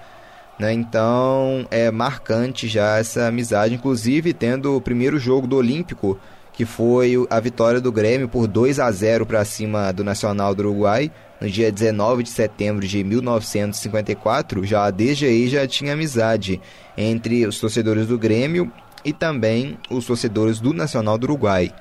Né? 0.60 0.74
Então, 0.74 1.68
é 1.72 1.90
marcante 1.92 2.68
já 2.68 2.98
essa 2.98 3.28
amizade, 3.28 3.74
inclusive 3.74 4.34
tendo 4.34 4.76
o 4.76 4.82
primeiro 4.82 5.18
jogo 5.20 5.48
do 5.48 5.58
Olímpico, 5.58 6.20
que 6.54 6.66
foi 6.66 7.16
a 7.30 7.40
vitória 7.40 7.82
do 7.82 7.92
Grêmio 7.92 8.30
por 8.30 8.48
2 8.48 8.80
a 8.80 8.90
0 8.90 9.26
para 9.26 9.44
cima 9.44 9.92
do 9.92 10.04
Nacional 10.04 10.56
do 10.56 10.62
Uruguai, 10.62 11.12
no 11.42 11.50
dia 11.50 11.70
19 11.70 12.24
de 12.24 12.30
setembro 12.30 12.88
de 12.88 13.04
1954, 13.04 14.64
já 14.64 14.90
desde 14.90 15.26
aí 15.26 15.50
já 15.50 15.68
tinha 15.68 15.94
amizade 15.94 16.62
entre 16.98 17.46
os 17.46 17.60
torcedores 17.60 18.08
do 18.08 18.18
Grêmio 18.18 18.72
e 19.04 19.12
também 19.12 19.78
os 19.90 20.06
torcedores 20.06 20.62
do 20.62 20.74
Nacional 20.74 21.18
do 21.18 21.26
Uruguai. 21.26 21.74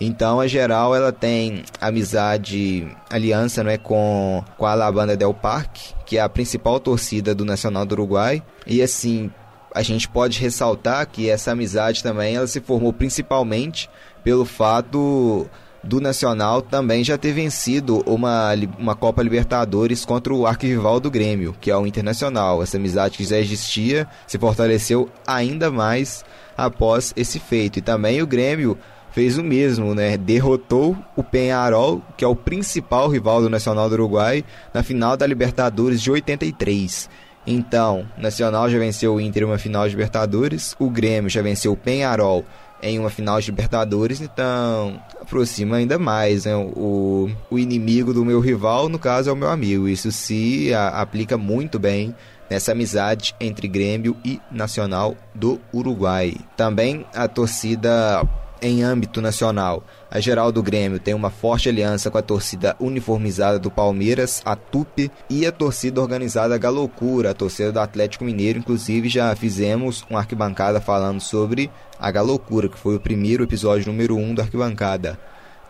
Então, 0.00 0.38
a 0.38 0.46
geral, 0.46 0.94
ela 0.94 1.12
tem 1.12 1.64
amizade, 1.80 2.86
aliança 3.10 3.64
não 3.64 3.70
é, 3.70 3.76
com, 3.76 4.44
com 4.56 4.64
a 4.64 4.70
Alabanda 4.72 5.16
Del 5.16 5.34
Parque, 5.34 5.92
que 6.06 6.18
é 6.18 6.20
a 6.20 6.28
principal 6.28 6.78
torcida 6.78 7.34
do 7.34 7.44
Nacional 7.44 7.84
do 7.84 7.92
Uruguai. 7.92 8.42
E 8.64 8.80
assim, 8.80 9.30
a 9.74 9.82
gente 9.82 10.08
pode 10.08 10.40
ressaltar 10.40 11.06
que 11.08 11.28
essa 11.28 11.50
amizade 11.50 12.02
também 12.02 12.36
ela 12.36 12.46
se 12.46 12.60
formou 12.60 12.92
principalmente 12.92 13.90
pelo 14.22 14.44
fato 14.44 15.48
do 15.82 16.00
Nacional 16.00 16.60
também 16.60 17.04
já 17.04 17.16
ter 17.16 17.32
vencido 17.32 18.02
uma, 18.06 18.52
uma 18.78 18.94
Copa 18.94 19.22
Libertadores 19.22 20.04
contra 20.04 20.34
o 20.34 20.46
arquivival 20.46 21.00
do 21.00 21.10
Grêmio, 21.10 21.54
que 21.60 21.70
é 21.70 21.76
o 21.76 21.86
Internacional. 21.86 22.62
Essa 22.62 22.76
amizade 22.76 23.16
que 23.16 23.24
já 23.24 23.38
existia 23.38 24.06
se 24.26 24.38
fortaleceu 24.38 25.08
ainda 25.26 25.70
mais 25.70 26.24
após 26.56 27.12
esse 27.16 27.38
feito. 27.38 27.78
E 27.78 27.82
também 27.82 28.20
o 28.20 28.26
Grêmio 28.26 28.76
fez 29.18 29.36
o 29.36 29.42
mesmo, 29.42 29.96
né? 29.96 30.16
Derrotou 30.16 30.96
o 31.16 31.24
Penharol, 31.24 32.00
que 32.16 32.24
é 32.24 32.28
o 32.28 32.36
principal 32.36 33.08
rival 33.08 33.42
do 33.42 33.50
Nacional 33.50 33.88
do 33.88 33.94
Uruguai, 33.94 34.44
na 34.72 34.84
final 34.84 35.16
da 35.16 35.26
Libertadores 35.26 36.00
de 36.00 36.08
83. 36.08 37.10
Então, 37.44 38.06
Nacional 38.16 38.70
já 38.70 38.78
venceu 38.78 39.14
o 39.14 39.20
Inter 39.20 39.42
em 39.42 39.46
uma 39.46 39.58
final 39.58 39.88
de 39.88 39.96
Libertadores, 39.96 40.76
o 40.78 40.88
Grêmio 40.88 41.28
já 41.28 41.42
venceu 41.42 41.72
o 41.72 41.76
Penharol 41.76 42.44
em 42.80 42.96
uma 42.96 43.10
final 43.10 43.40
de 43.40 43.50
Libertadores, 43.50 44.20
então 44.20 45.02
aproxima 45.20 45.78
ainda 45.78 45.98
mais, 45.98 46.44
né? 46.44 46.54
O, 46.54 47.28
o 47.50 47.58
inimigo 47.58 48.14
do 48.14 48.24
meu 48.24 48.38
rival, 48.38 48.88
no 48.88 49.00
caso, 49.00 49.30
é 49.30 49.32
o 49.32 49.36
meu 49.36 49.48
amigo. 49.48 49.88
Isso 49.88 50.12
se 50.12 50.72
a, 50.72 51.00
aplica 51.00 51.36
muito 51.36 51.76
bem 51.76 52.14
nessa 52.48 52.70
amizade 52.70 53.34
entre 53.40 53.66
Grêmio 53.66 54.16
e 54.24 54.40
Nacional 54.48 55.16
do 55.34 55.60
Uruguai. 55.74 56.36
Também 56.56 57.04
a 57.12 57.26
torcida 57.26 58.24
em 58.60 58.82
âmbito 58.82 59.20
nacional. 59.20 59.84
A 60.10 60.20
geral 60.20 60.50
do 60.50 60.62
Grêmio 60.62 60.98
tem 60.98 61.14
uma 61.14 61.30
forte 61.30 61.68
aliança 61.68 62.10
com 62.10 62.18
a 62.18 62.22
torcida 62.22 62.76
uniformizada 62.80 63.58
do 63.58 63.70
Palmeiras, 63.70 64.40
a 64.44 64.56
TUP, 64.56 65.10
e 65.28 65.46
a 65.46 65.52
torcida 65.52 66.00
organizada 66.00 66.58
Galocura, 66.58 67.30
a 67.30 67.34
torcida 67.34 67.72
do 67.72 67.80
Atlético 67.80 68.24
Mineiro. 68.24 68.58
Inclusive, 68.58 69.08
já 69.08 69.34
fizemos 69.36 70.04
uma 70.08 70.20
arquibancada 70.20 70.80
falando 70.80 71.20
sobre 71.20 71.70
a 71.98 72.10
Galocura, 72.10 72.68
que 72.68 72.78
foi 72.78 72.96
o 72.96 73.00
primeiro 73.00 73.44
episódio 73.44 73.90
número 73.90 74.16
1 74.16 74.22
um 74.22 74.34
da 74.34 74.42
arquibancada. 74.42 75.18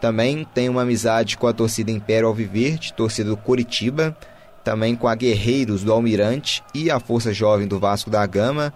Também 0.00 0.46
tem 0.54 0.68
uma 0.68 0.82
amizade 0.82 1.36
com 1.36 1.46
a 1.46 1.52
torcida 1.52 1.90
Império 1.90 2.28
Alviverde, 2.28 2.92
torcida 2.92 3.30
do 3.30 3.36
Coritiba, 3.36 4.16
também 4.62 4.94
com 4.94 5.08
a 5.08 5.14
Guerreiros 5.14 5.82
do 5.82 5.92
Almirante 5.92 6.62
e 6.74 6.90
a 6.90 7.00
Força 7.00 7.32
Jovem 7.32 7.66
do 7.66 7.80
Vasco 7.80 8.10
da 8.10 8.24
Gama, 8.26 8.72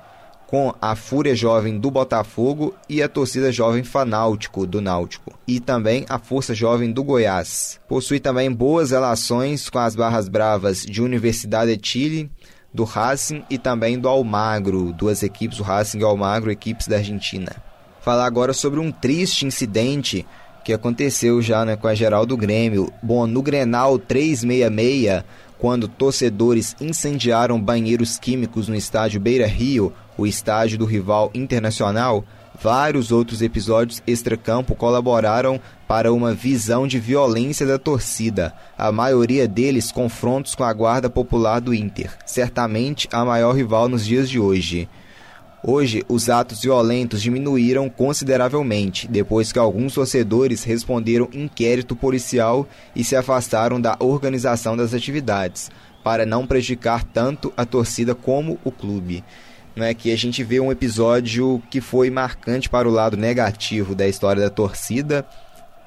com 0.52 0.75
a 0.82 0.94
Fúria 0.94 1.35
Jovem 1.35 1.78
do 1.78 1.90
Botafogo 1.90 2.75
e 2.87 3.02
a 3.02 3.09
Torcida 3.09 3.50
Jovem 3.50 3.82
Fanáutico 3.82 4.66
do 4.66 4.82
Náutico, 4.82 5.32
e 5.49 5.59
também 5.59 6.04
a 6.11 6.18
Força 6.18 6.54
Jovem 6.54 6.92
do 6.92 7.02
Goiás. 7.02 7.80
Possui 7.88 8.21
também 8.21 8.52
boas 8.52 8.90
relações 8.90 9.71
com 9.71 9.78
as 9.78 9.97
Barras 9.97 10.28
Bravas 10.28 10.82
de 10.82 11.00
Universidade 11.00 11.75
de 11.75 11.88
Chile, 11.88 12.30
do 12.71 12.85
Racing 12.85 13.42
e 13.49 13.56
também 13.56 13.99
do 13.99 14.06
Almagro, 14.06 14.92
duas 14.92 15.23
equipes, 15.23 15.59
o 15.59 15.62
Racing 15.62 16.00
e 16.00 16.04
o 16.04 16.06
Almagro, 16.06 16.50
equipes 16.50 16.87
da 16.87 16.97
Argentina. 16.97 17.56
Falar 18.02 18.26
agora 18.26 18.52
sobre 18.52 18.78
um 18.78 18.92
triste 18.92 19.47
incidente 19.47 20.26
que 20.66 20.75
aconteceu 20.75 21.40
já 21.40 21.64
né, 21.64 21.76
com 21.76 21.88
a 21.88 21.94
geral 21.94 22.26
do 22.26 22.37
Grêmio. 22.37 22.92
Bom, 23.02 23.26
no 23.26 23.40
Grenal 23.40 23.99
366, 23.99 25.25
quando 25.62 25.87
torcedores 25.87 26.75
incendiaram 26.81 27.62
banheiros 27.62 28.19
químicos 28.19 28.66
no 28.66 28.75
estádio 28.75 29.21
Beira 29.21 29.47
Rio, 29.47 29.92
o 30.19 30.26
estádio 30.26 30.76
do 30.76 30.85
rival 30.85 31.31
internacional, 31.33 32.25
vários 32.61 33.12
outros 33.12 33.42
episódios 33.42 34.02
extracampo 34.04 34.75
colaboraram 34.75 35.61
para 35.87 36.12
uma 36.12 36.35
visão 36.35 36.85
de 36.85 36.99
violência 36.99 37.64
da 37.64 37.78
torcida, 37.78 38.52
a 38.76 38.90
maioria 38.90 39.47
deles 39.47 39.92
confrontos 39.92 40.57
com 40.57 40.64
a 40.64 40.73
guarda 40.73 41.09
popular 41.09 41.61
do 41.61 41.73
Inter, 41.73 42.11
certamente 42.26 43.09
a 43.12 43.25
maior 43.25 43.52
rival 43.52 43.88
nos 43.88 44.04
dias 44.04 44.28
de 44.28 44.40
hoje. 44.40 44.88
Hoje, 45.64 46.02
os 46.09 46.28
atos 46.28 46.61
violentos 46.61 47.23
diminuíram 47.23 47.88
consideravelmente 47.88 49.07
depois 49.07 49.52
que 49.52 49.61
alguns 49.61 49.95
torcedores 49.95 50.64
responderam 50.64 51.28
inquérito 51.33 51.95
policial 51.95 52.66
e 52.97 53.04
se 53.04 53.14
afastaram 53.14 53.81
da 53.81 53.97
organização 54.00 54.76
das 54.76 54.92
atividades, 54.92 55.71
para 56.02 56.26
não 56.26 56.49
prejudicar 56.49 57.04
tanto 57.04 57.52
a 57.57 57.64
torcida 57.64 58.12
como 58.12 58.59
o 58.64 58.73
clube. 58.73 59.23
Né, 59.75 59.95
que 59.95 60.12
a 60.12 60.16
gente 60.16 60.45
vê 60.45 60.61
um 60.61 60.71
episódio 60.71 61.62
que 61.71 61.81
foi 61.81 62.11
marcante 62.11 62.69
para 62.69 62.87
o 62.87 62.92
lado 62.92 63.16
negativo 63.16 63.95
da 63.95 64.07
história 64.07 64.42
da 64.42 64.50
torcida. 64.50 65.25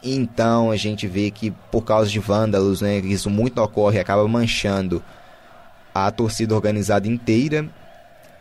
Então 0.01 0.71
a 0.71 0.75
gente 0.75 1.05
vê 1.05 1.29
que 1.29 1.51
por 1.69 1.83
causa 1.83 2.09
de 2.09 2.17
vândalos, 2.17 2.81
né, 2.81 2.97
isso 2.99 3.29
muito 3.29 3.61
ocorre, 3.61 3.99
acaba 3.99 4.27
manchando 4.27 5.03
a 5.93 6.09
torcida 6.09 6.55
organizada 6.55 7.07
inteira 7.07 7.69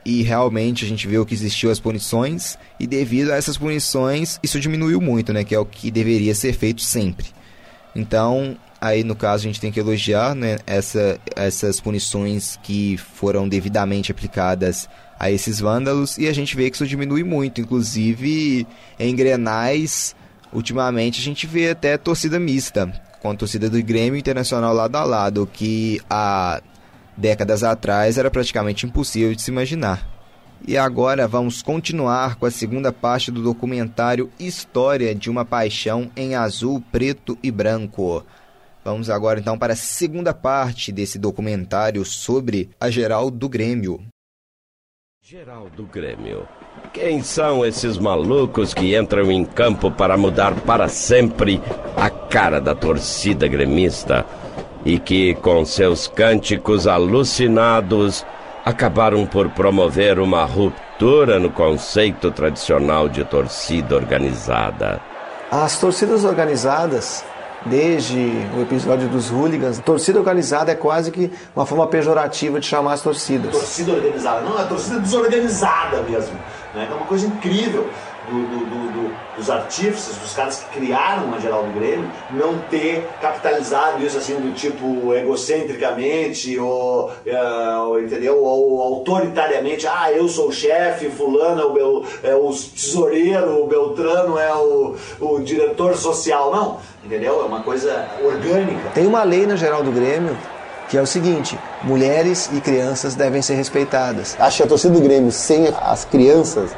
e 0.05 0.23
realmente 0.23 0.85
a 0.85 0.89
gente 0.89 1.07
viu 1.09 1.25
que 1.25 1.35
existiu 1.35 1.71
as 1.71 1.81
punições 1.81 2.59
e 2.79 2.87
devido 2.87 3.33
a 3.33 3.37
essas 3.37 3.57
punições 3.57 4.39
isso 4.43 4.61
diminuiu 4.61 5.01
muito, 5.01 5.33
né, 5.33 5.45
que 5.45 5.55
é 5.55 5.59
o 5.59 5.65
que 5.65 5.91
deveria 5.91 6.35
ser 6.35 6.53
feito 6.53 6.83
sempre. 6.83 7.27
Então, 7.97 8.57
aí 8.81 9.03
no 9.03 9.15
caso 9.15 9.45
a 9.45 9.47
gente 9.47 9.61
tem 9.61 9.73
que 9.73 9.81
elogiar, 9.81 10.35
né, 10.35 10.59
essa, 10.67 11.19
essas 11.35 11.81
punições 11.81 12.59
que 12.63 12.97
foram 12.97 13.49
devidamente 13.49 14.13
aplicadas 14.13 14.89
a 15.19 15.31
esses 15.31 15.61
vândalos 15.61 16.19
e 16.19 16.29
a 16.29 16.33
gente 16.33 16.57
vê 16.57 16.69
que 16.69 16.77
isso 16.77 16.87
diminui 16.87 17.25
muito, 17.25 17.61
inclusive 17.61 18.67
em 18.99 19.17
Grenais, 19.17 20.15
ultimamente 20.53 21.21
a 21.21 21.25
gente 21.25 21.47
vê 21.47 21.71
até 21.71 21.97
torcida 21.97 22.39
mista, 22.39 22.93
com 23.23 23.31
a 23.31 23.35
torcida 23.35 23.71
do 23.71 23.83
Grêmio 23.83 24.19
Internacional 24.19 24.75
lado 24.75 24.97
a 24.97 25.05
lado, 25.05 25.49
que 25.51 26.01
a 26.11 26.61
décadas 27.17 27.63
atrás 27.63 28.19
era 28.19 28.31
praticamente 28.31 28.87
impossível 28.87 29.35
de 29.35 29.43
se 29.43 29.51
imaginar. 29.51 30.07
E 30.67 30.79
agora 30.79 31.29
vamos 31.29 31.61
continuar 31.61 32.37
com 32.37 32.47
a 32.47 32.51
segunda 32.51 32.91
parte 32.91 33.31
do 33.31 33.43
documentário 33.43 34.31
História 34.39 35.15
de 35.15 35.29
uma 35.29 35.45
Paixão 35.45 36.11
em 36.17 36.35
Azul, 36.35 36.83
Preto 36.91 37.39
e 37.43 37.51
Branco. 37.51 38.25
Vamos 38.83 39.11
agora 39.11 39.41
então 39.41 39.59
para 39.59 39.75
a 39.75 39.77
segunda 39.77 40.33
parte 40.33 40.91
desse 40.91 41.19
documentário 41.19 42.05
sobre 42.05 42.71
a 42.81 42.91
geral 42.91 43.31
do 43.31 43.49
Grêmio. 43.49 44.01
Geral 45.23 45.71
do 45.71 45.85
Grêmio. 45.85 46.47
Quem 46.93 47.23
são 47.23 47.65
esses 47.65 47.97
malucos 47.97 48.75
que 48.75 48.95
entram 48.95 49.31
em 49.33 49.45
campo 49.45 49.91
para 49.91 50.17
mudar 50.17 50.55
para 50.63 50.87
sempre 50.89 51.61
a 51.97 52.11
cara 52.11 52.61
da 52.61 52.75
torcida 52.75 53.49
gremista? 53.49 54.25
E 54.85 54.99
que, 54.99 55.35
com 55.37 55.65
seus 55.65 56.07
cânticos 56.07 56.87
alucinados, 56.87 58.25
acabaram 58.65 59.27
por 59.27 59.51
promover 59.51 60.19
uma 60.19 60.45
ruptura 60.45 61.39
no 61.39 61.51
conceito 61.51 62.31
tradicional 62.31 63.09
de 63.09 63.25
torcida 63.25 63.95
organizada. 63.95 65.01
As 65.51 65.79
torcidas 65.79 66.25
organizadas, 66.25 67.25
desde 67.67 68.19
o 68.57 68.63
episódio 68.63 69.09
dos 69.09 69.31
hooligans, 69.31 69.79
torcida 69.79 70.19
organizada 70.19 70.73
é 70.73 70.75
quase 70.75 71.11
que 71.11 71.31
uma 71.55 71.67
forma 71.67 71.87
pejorativa 71.87 72.59
de 72.59 72.67
chamar 72.67 72.95
as 72.95 73.03
torcidas. 73.03 73.53
Torcida 73.53 73.93
organizada, 73.93 74.41
não, 74.41 74.59
é 74.59 74.65
torcida 74.65 74.99
desorganizada 74.99 76.03
mesmo. 76.03 76.35
Né? 76.75 76.89
É 76.91 76.95
uma 76.95 77.07
coisa 77.07 77.27
incrível. 77.27 77.89
Do, 78.29 78.47
do, 78.47 78.93
do, 78.93 79.15
dos 79.37 79.51
artífices, 79.51 80.17
dos 80.17 80.33
caras 80.33 80.61
que 80.61 80.79
criaram 80.79 81.35
a 81.35 81.39
geral 81.39 81.65
do 81.65 81.73
Grêmio, 81.73 82.11
não 82.31 82.59
ter 82.71 83.07
capitalizado 83.21 84.05
isso 84.05 84.19
assim 84.19 84.35
do 84.37 84.55
tipo 84.55 85.15
egocentricamente 85.15 86.59
ou, 86.59 87.11
uh, 87.11 88.01
entendeu? 88.01 88.43
ou 88.43 88.83
autoritariamente, 88.83 89.87
ah, 89.87 90.11
eu 90.13 90.29
sou 90.29 90.49
o 90.49 90.53
chefe, 90.53 91.11
fulano 91.11 91.61
é 91.61 91.65
o, 91.65 91.73
Bel, 91.73 92.05
é 92.23 92.35
o 92.35 92.51
tesoureiro, 92.51 93.63
o 93.63 93.67
Beltrano 93.67 94.39
é 94.39 94.55
o, 94.55 94.97
o 95.21 95.41
diretor 95.41 95.97
social. 95.97 96.51
Não, 96.51 96.79
entendeu? 97.05 97.41
É 97.43 97.45
uma 97.45 97.63
coisa 97.63 98.07
orgânica. 98.23 98.91
Tem 98.95 99.07
uma 99.07 99.23
lei 99.23 99.47
na 99.47 99.57
geral 99.57 99.83
do 99.83 99.93
Grêmio 99.93 100.37
que 100.89 100.99
é 100.99 101.03
o 101.03 101.07
seguinte: 101.07 101.59
mulheres 101.83 102.51
e 102.53 102.61
crianças 102.61 103.15
devem 103.15 103.43
ser 103.43 103.55
respeitadas. 103.55 104.37
Acho 104.39 104.59
que 104.59 104.63
a 104.63 104.67
torcida 104.67 104.95
do 104.95 105.01
Grêmio, 105.01 105.33
sem 105.33 105.69
as 105.69 106.05
crianças 106.05 106.71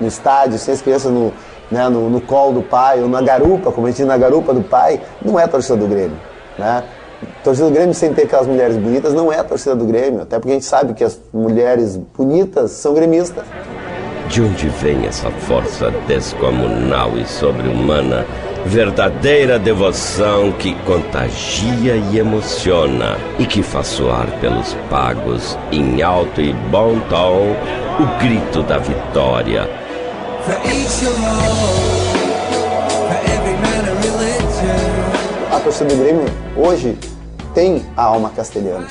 no 0.00 0.06
estádio, 0.06 0.58
sem 0.58 0.74
as 0.74 0.82
crianças 0.82 1.12
no, 1.12 1.32
né, 1.70 1.88
no, 1.88 2.08
no 2.08 2.20
colo 2.20 2.52
do 2.52 2.62
pai, 2.62 3.02
ou 3.02 3.08
na 3.08 3.20
garupa, 3.20 3.72
como 3.72 3.86
a 3.86 3.90
gente 3.90 3.98
diz 3.98 4.06
na 4.06 4.18
garupa 4.18 4.52
do 4.52 4.62
pai, 4.62 5.00
não 5.24 5.38
é 5.38 5.46
torcida 5.46 5.76
do 5.76 5.86
Grêmio. 5.86 6.16
Né? 6.58 6.82
Torcida 7.42 7.68
do 7.68 7.74
Grêmio 7.74 7.94
sem 7.94 8.12
ter 8.12 8.22
aquelas 8.22 8.46
mulheres 8.46 8.76
bonitas 8.76 9.14
não 9.14 9.32
é 9.32 9.42
torcida 9.42 9.74
do 9.74 9.84
Grêmio, 9.84 10.22
até 10.22 10.38
porque 10.38 10.50
a 10.50 10.54
gente 10.54 10.66
sabe 10.66 10.94
que 10.94 11.04
as 11.04 11.18
mulheres 11.32 11.96
bonitas 11.96 12.72
são 12.72 12.94
gremistas. 12.94 13.44
De 14.28 14.42
onde 14.42 14.68
vem 14.68 15.06
essa 15.06 15.30
força 15.30 15.90
descomunal 16.06 17.16
e 17.16 17.24
sobre-humana 17.26 18.26
verdadeira 18.66 19.60
devoção 19.60 20.50
que 20.52 20.74
contagia 20.84 21.96
e 21.96 22.18
emociona 22.18 23.16
e 23.38 23.46
que 23.46 23.62
faz 23.62 23.86
soar 23.86 24.26
pelos 24.40 24.74
pagos 24.90 25.56
em 25.70 26.02
alto 26.02 26.40
e 26.40 26.52
bom 26.52 26.98
tom 27.08 27.54
o 28.00 28.20
grito 28.20 28.64
da 28.64 28.78
vitória. 28.78 29.85
A 35.50 35.60
torcida 35.60 35.90
do 35.90 35.96
Grêmio 35.96 36.24
hoje 36.56 36.96
tem 37.52 37.84
a 37.96 38.04
alma 38.04 38.30
castelhana, 38.30 38.86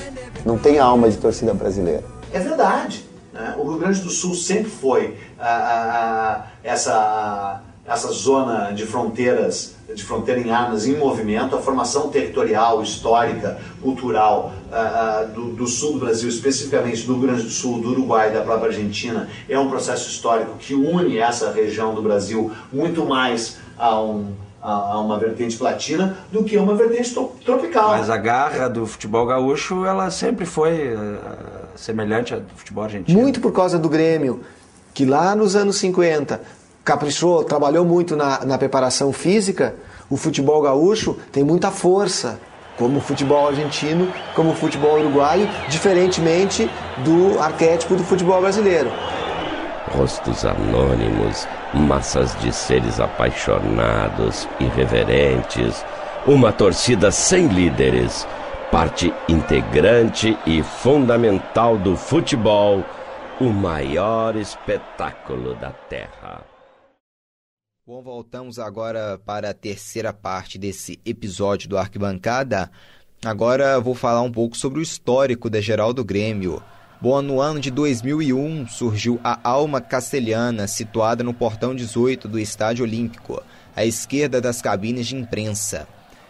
não 0.46 0.58
tem 0.58 0.80
a 0.80 0.84
alma 0.84 1.10
de 1.10 1.16
torcida 1.16 1.54
brasileira. 1.54 2.04
É 2.34 2.40
verdade. 2.40 3.06
Né? 3.32 3.56
O 3.58 3.70
Rio 3.70 3.80
Grande 3.80 4.02
do 4.02 4.10
Sul 4.10 4.36
sempre 4.36 4.70
foi 4.70 5.18
ah, 5.40 5.48
ah, 5.48 5.94
ah, 5.94 6.46
essa 6.62 7.62
essa 7.88 8.12
zona 8.12 8.72
de 8.72 8.86
fronteiras, 8.86 9.75
de 9.94 10.04
fronteira 10.04 10.40
em 10.40 10.52
armas 10.52 10.88
em 10.88 10.98
movimento, 10.98 11.56
a 11.56 11.62
formação 11.62 12.10
territorial, 12.10 12.82
histórica, 12.82 13.60
cultural 13.82 14.54
uh, 14.72 15.26
uh, 15.26 15.34
do, 15.34 15.56
do, 15.56 15.68
sul 15.68 15.94
do 15.94 16.00
Brasil, 16.00 16.28
especificamente 16.28 17.06
do 17.06 17.14
Rio 17.14 17.28
Grande 17.28 17.44
do 17.44 17.50
Sul, 17.50 17.80
do 17.82 17.92
Uruguai, 17.92 18.32
da 18.32 18.42
própria 18.42 18.70
Argentina, 18.70 19.30
é 19.48 19.60
um 19.60 19.70
processo 19.70 20.10
histórico 20.10 20.58
que 20.58 20.74
une 20.74 21.18
essa 21.18 21.52
região 21.52 21.94
do 21.94 22.02
Brasil 22.02 22.52
muito 22.74 23.06
mais 23.06 23.58
a 23.78 24.02
um 24.02 24.34
a 24.66 25.00
uma 25.00 25.20
vertente 25.20 25.56
platina 25.58 26.18
do 26.32 26.44
que 26.44 26.58
a 26.58 26.62
uma 26.62 26.74
vertente 26.74 27.14
tropical. 27.46 27.90
Mas 27.90 28.10
a 28.10 28.18
garra 28.18 28.68
do 28.68 28.88
futebol 28.88 29.24
gaúcho, 29.24 29.86
ela 29.86 30.10
sempre 30.10 30.44
foi 30.44 30.92
uh, 30.92 31.20
semelhante 31.76 32.34
à 32.34 32.38
do 32.38 32.52
futebol 32.56 32.84
argentino. 32.84 33.22
Muito 33.22 33.40
por 33.40 33.52
causa 33.52 33.78
do 33.78 33.88
Grêmio, 33.88 34.42
que 34.92 35.06
lá 35.06 35.36
nos 35.36 35.56
anos 35.56 35.76
50 35.78 36.42
caprichou, 36.86 37.44
trabalhou 37.44 37.84
muito 37.84 38.16
na, 38.16 38.46
na 38.46 38.58
preparação 38.60 39.12
física, 39.12 39.76
o 40.08 40.16
futebol 40.16 40.62
gaúcho 40.62 41.18
tem 41.32 41.44
muita 41.44 41.72
força, 41.72 42.40
como 42.78 43.00
o 43.00 43.02
futebol 43.02 43.48
argentino, 43.48 44.14
como 44.36 44.52
o 44.52 44.56
futebol 44.56 45.00
uruguaio, 45.00 45.50
diferentemente 45.68 46.70
do 47.04 47.40
arquétipo 47.40 47.96
do 47.96 48.04
futebol 48.04 48.40
brasileiro. 48.40 48.92
Rostos 49.98 50.46
anônimos, 50.46 51.48
massas 51.74 52.38
de 52.40 52.54
seres 52.54 53.00
apaixonados, 53.00 54.48
irreverentes, 54.60 55.84
uma 56.28 56.52
torcida 56.52 57.12
sem 57.12 57.48
líderes, 57.48 58.28
parte 58.72 59.14
integrante 59.28 60.38
e 60.46 60.62
fundamental 60.62 61.78
do 61.78 61.96
futebol, 61.96 62.84
o 63.40 63.46
maior 63.46 64.36
espetáculo 64.36 65.56
da 65.56 65.72
Terra. 65.90 66.55
Bom, 67.88 68.02
voltamos 68.02 68.58
agora 68.58 69.22
para 69.28 69.52
a 69.52 69.54
terceira 69.54 70.12
parte 70.12 70.58
desse 70.58 71.00
episódio 71.06 71.70
do 71.70 71.78
Arquibancada. 71.78 72.72
Agora 73.24 73.80
vou 73.80 73.94
falar 73.94 74.24
um 74.24 74.32
pouco 74.32 74.58
sobre 74.58 74.80
o 74.80 74.82
histórico 74.82 75.52
da 75.52 75.62
Geral 75.62 75.94
do 75.94 76.04
Grêmio. 76.04 76.64
Bom, 77.00 77.22
no 77.22 77.40
ano 77.40 77.60
de 77.60 77.70
2001 77.70 78.68
surgiu 78.70 79.20
a 79.24 79.40
Alma 79.48 79.80
Castelhana, 79.80 80.66
situada 80.66 81.24
no 81.24 81.32
portão 81.32 81.76
18 81.76 82.28
do 82.28 82.40
Estádio 82.40 82.84
Olímpico, 82.84 83.40
à 83.76 83.86
esquerda 83.86 84.42
das 84.42 84.64
cabines 84.64 85.06
de 85.06 85.16
imprensa. 85.16 85.88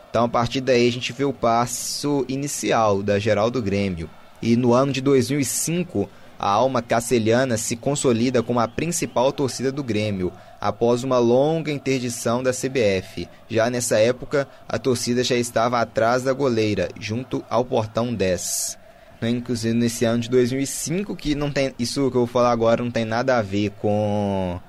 Então, 0.10 0.26
a 0.26 0.30
partir 0.30 0.60
daí, 0.60 0.90
a 0.90 0.92
gente 0.92 1.14
vê 1.14 1.24
o 1.24 1.32
passo 1.32 2.26
inicial 2.28 3.02
da 3.02 3.18
Geral 3.18 3.50
do 3.50 3.62
Grêmio. 3.62 4.10
E 4.42 4.58
no 4.58 4.74
ano 4.74 4.92
de 4.92 5.00
2005, 5.00 6.10
a 6.38 6.50
Alma 6.50 6.82
Castelhana 6.82 7.58
se 7.58 7.78
consolida 7.78 8.44
como 8.44 8.60
a 8.60 8.68
principal 8.68 9.32
torcida 9.32 9.72
do 9.72 9.84
Grêmio, 9.84 10.34
após 10.68 11.04
uma 11.04 11.18
longa 11.18 11.72
interdição 11.72 12.42
da 12.42 12.52
CBF. 12.52 13.28
Já 13.48 13.70
nessa 13.70 13.98
época, 14.00 14.48
a 14.68 14.78
torcida 14.78 15.24
já 15.24 15.36
estava 15.36 15.80
atrás 15.80 16.24
da 16.24 16.34
goleira, 16.34 16.90
junto 17.00 17.44
ao 17.50 17.64
portão 17.64 18.14
10. 18.14 18.78
Né, 19.22 19.30
inclusive 19.30 19.74
nesse 19.74 20.06
ano 20.06 20.20
de 20.20 20.30
2005, 20.30 21.16
que 21.16 21.36
não 21.36 21.52
tem 21.52 21.74
isso 21.80 22.10
que 22.12 22.18
eu 22.18 22.22
vou 22.22 22.28
falar 22.28 22.52
agora 22.52 22.84
não 22.84 22.92
tem 22.92 23.06
nada 23.06 23.38
a 23.38 23.42
ver 23.42 23.70
com 23.82 24.60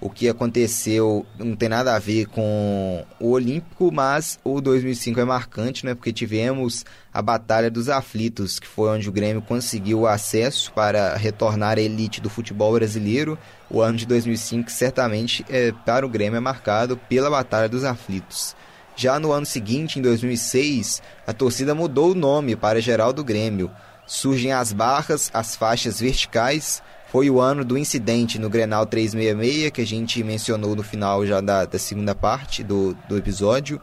o 0.00 0.08
que 0.08 0.28
aconteceu 0.28 1.26
não 1.38 1.54
tem 1.54 1.68
nada 1.68 1.94
a 1.94 1.98
ver 1.98 2.26
com 2.26 3.04
o 3.20 3.30
Olímpico, 3.32 3.92
mas 3.92 4.38
o 4.42 4.60
2005 4.60 5.20
é 5.20 5.24
marcante, 5.24 5.84
né? 5.84 5.94
Porque 5.94 6.12
tivemos 6.12 6.86
a 7.12 7.20
Batalha 7.20 7.70
dos 7.70 7.90
Aflitos, 7.90 8.58
que 8.58 8.66
foi 8.66 8.88
onde 8.88 9.08
o 9.08 9.12
Grêmio 9.12 9.42
conseguiu 9.42 10.06
acesso 10.06 10.72
para 10.72 11.16
retornar 11.16 11.76
à 11.76 11.82
elite 11.82 12.20
do 12.20 12.30
futebol 12.30 12.72
brasileiro. 12.72 13.38
O 13.68 13.82
ano 13.82 13.98
de 13.98 14.06
2005 14.06 14.70
certamente 14.70 15.44
é, 15.50 15.70
para 15.84 16.06
o 16.06 16.08
Grêmio 16.08 16.38
é 16.38 16.40
marcado 16.40 16.96
pela 16.96 17.28
Batalha 17.28 17.68
dos 17.68 17.84
Aflitos. 17.84 18.56
Já 18.96 19.20
no 19.20 19.32
ano 19.32 19.46
seguinte, 19.46 19.98
em 19.98 20.02
2006, 20.02 21.02
a 21.26 21.32
torcida 21.32 21.74
mudou 21.74 22.12
o 22.12 22.14
nome 22.14 22.56
para 22.56 22.80
Geral 22.80 23.12
do 23.12 23.22
Grêmio. 23.22 23.70
Surgem 24.06 24.52
as 24.52 24.72
barras, 24.72 25.30
as 25.32 25.54
faixas 25.54 26.00
verticais 26.00 26.82
foi 27.10 27.28
o 27.28 27.40
ano 27.40 27.64
do 27.64 27.76
incidente 27.76 28.38
no 28.38 28.48
Grenal 28.48 28.86
366, 28.86 29.70
que 29.72 29.80
a 29.80 29.86
gente 29.86 30.22
mencionou 30.22 30.76
no 30.76 30.82
final 30.82 31.26
já 31.26 31.40
da, 31.40 31.64
da 31.64 31.78
segunda 31.78 32.14
parte 32.14 32.62
do, 32.62 32.96
do 33.08 33.18
episódio, 33.18 33.80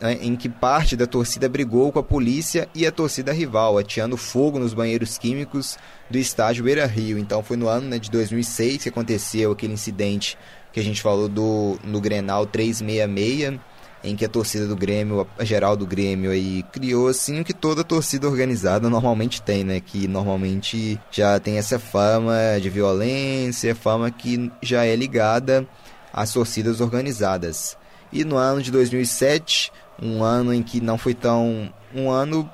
né, 0.00 0.16
em 0.20 0.36
que 0.36 0.48
parte 0.48 0.96
da 0.96 1.04
torcida 1.04 1.48
brigou 1.48 1.90
com 1.90 1.98
a 1.98 2.04
polícia 2.04 2.68
e 2.72 2.86
a 2.86 2.92
torcida 2.92 3.32
rival, 3.32 3.78
ateando 3.78 4.16
fogo 4.16 4.60
nos 4.60 4.74
banheiros 4.74 5.18
químicos 5.18 5.76
do 6.08 6.18
estádio 6.18 6.62
Beira 6.62 6.86
Rio. 6.86 7.18
Então 7.18 7.42
foi 7.42 7.56
no 7.56 7.66
ano 7.66 7.88
né, 7.88 7.98
de 7.98 8.08
2006 8.12 8.84
que 8.84 8.88
aconteceu 8.88 9.50
aquele 9.50 9.72
incidente 9.72 10.38
que 10.72 10.78
a 10.78 10.84
gente 10.84 11.02
falou 11.02 11.28
do, 11.28 11.78
no 11.82 12.00
Grenal 12.00 12.46
366 12.46 13.60
em 14.04 14.16
que 14.16 14.24
a 14.24 14.28
torcida 14.28 14.66
do 14.66 14.76
Grêmio, 14.76 15.26
a 15.38 15.44
geral 15.44 15.76
do 15.76 15.86
Grêmio 15.86 16.30
aí 16.30 16.62
criou 16.72 17.08
assim 17.08 17.40
o 17.40 17.44
que 17.44 17.52
toda 17.52 17.84
torcida 17.84 18.28
organizada 18.28 18.90
normalmente 18.90 19.40
tem, 19.40 19.62
né? 19.64 19.80
Que 19.80 20.08
normalmente 20.08 21.00
já 21.10 21.38
tem 21.38 21.58
essa 21.58 21.78
fama 21.78 22.34
de 22.60 22.68
violência, 22.68 23.74
fama 23.74 24.10
que 24.10 24.50
já 24.60 24.84
é 24.84 24.96
ligada 24.96 25.66
às 26.12 26.32
torcidas 26.32 26.80
organizadas. 26.80 27.76
E 28.12 28.24
no 28.24 28.36
ano 28.36 28.60
de 28.60 28.70
2007, 28.70 29.72
um 30.00 30.22
ano 30.22 30.52
em 30.52 30.62
que 30.62 30.80
não 30.80 30.98
foi 30.98 31.14
tão 31.14 31.72
um 31.94 32.10
ano 32.10 32.50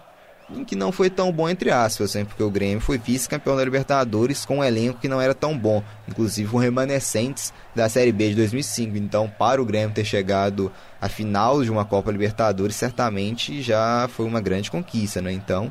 que 0.67 0.75
não 0.75 0.91
foi 0.91 1.11
tão 1.11 1.31
bom 1.31 1.49
entre 1.49 1.71
aspas, 1.71 2.15
né? 2.15 2.25
porque 2.25 2.43
o 2.43 2.51
Grêmio 2.51 2.81
foi 2.81 2.99
vice-campeão 2.99 3.57
da 3.57 3.65
Libertadores 3.65 4.45
com 4.45 4.59
um 4.59 4.65
elenco 4.65 4.99
que 5.01 5.09
não 5.09 5.21
era 5.21 5.35
tão 5.35 5.57
bom, 5.57 5.83
inclusive 6.09 6.51
com 6.51 6.57
remanescentes 6.57 7.53
da 7.75 7.89
Série 7.89 8.13
B 8.13 8.31
de 8.31 8.37
2005. 8.37 8.97
Então, 8.97 9.29
para 9.29 9.61
o 9.61 9.65
Grêmio 9.65 9.95
ter 9.95 10.05
chegado 10.05 10.73
à 11.01 11.09
final 11.09 11.63
de 11.63 11.71
uma 11.71 11.85
Copa 11.85 12.11
Libertadores, 12.11 12.77
certamente 12.77 13.61
já 13.61 14.09
foi 14.09 14.27
uma 14.27 14.41
grande 14.41 14.71
conquista, 14.71 15.21
né? 15.21 15.33
Então, 15.33 15.71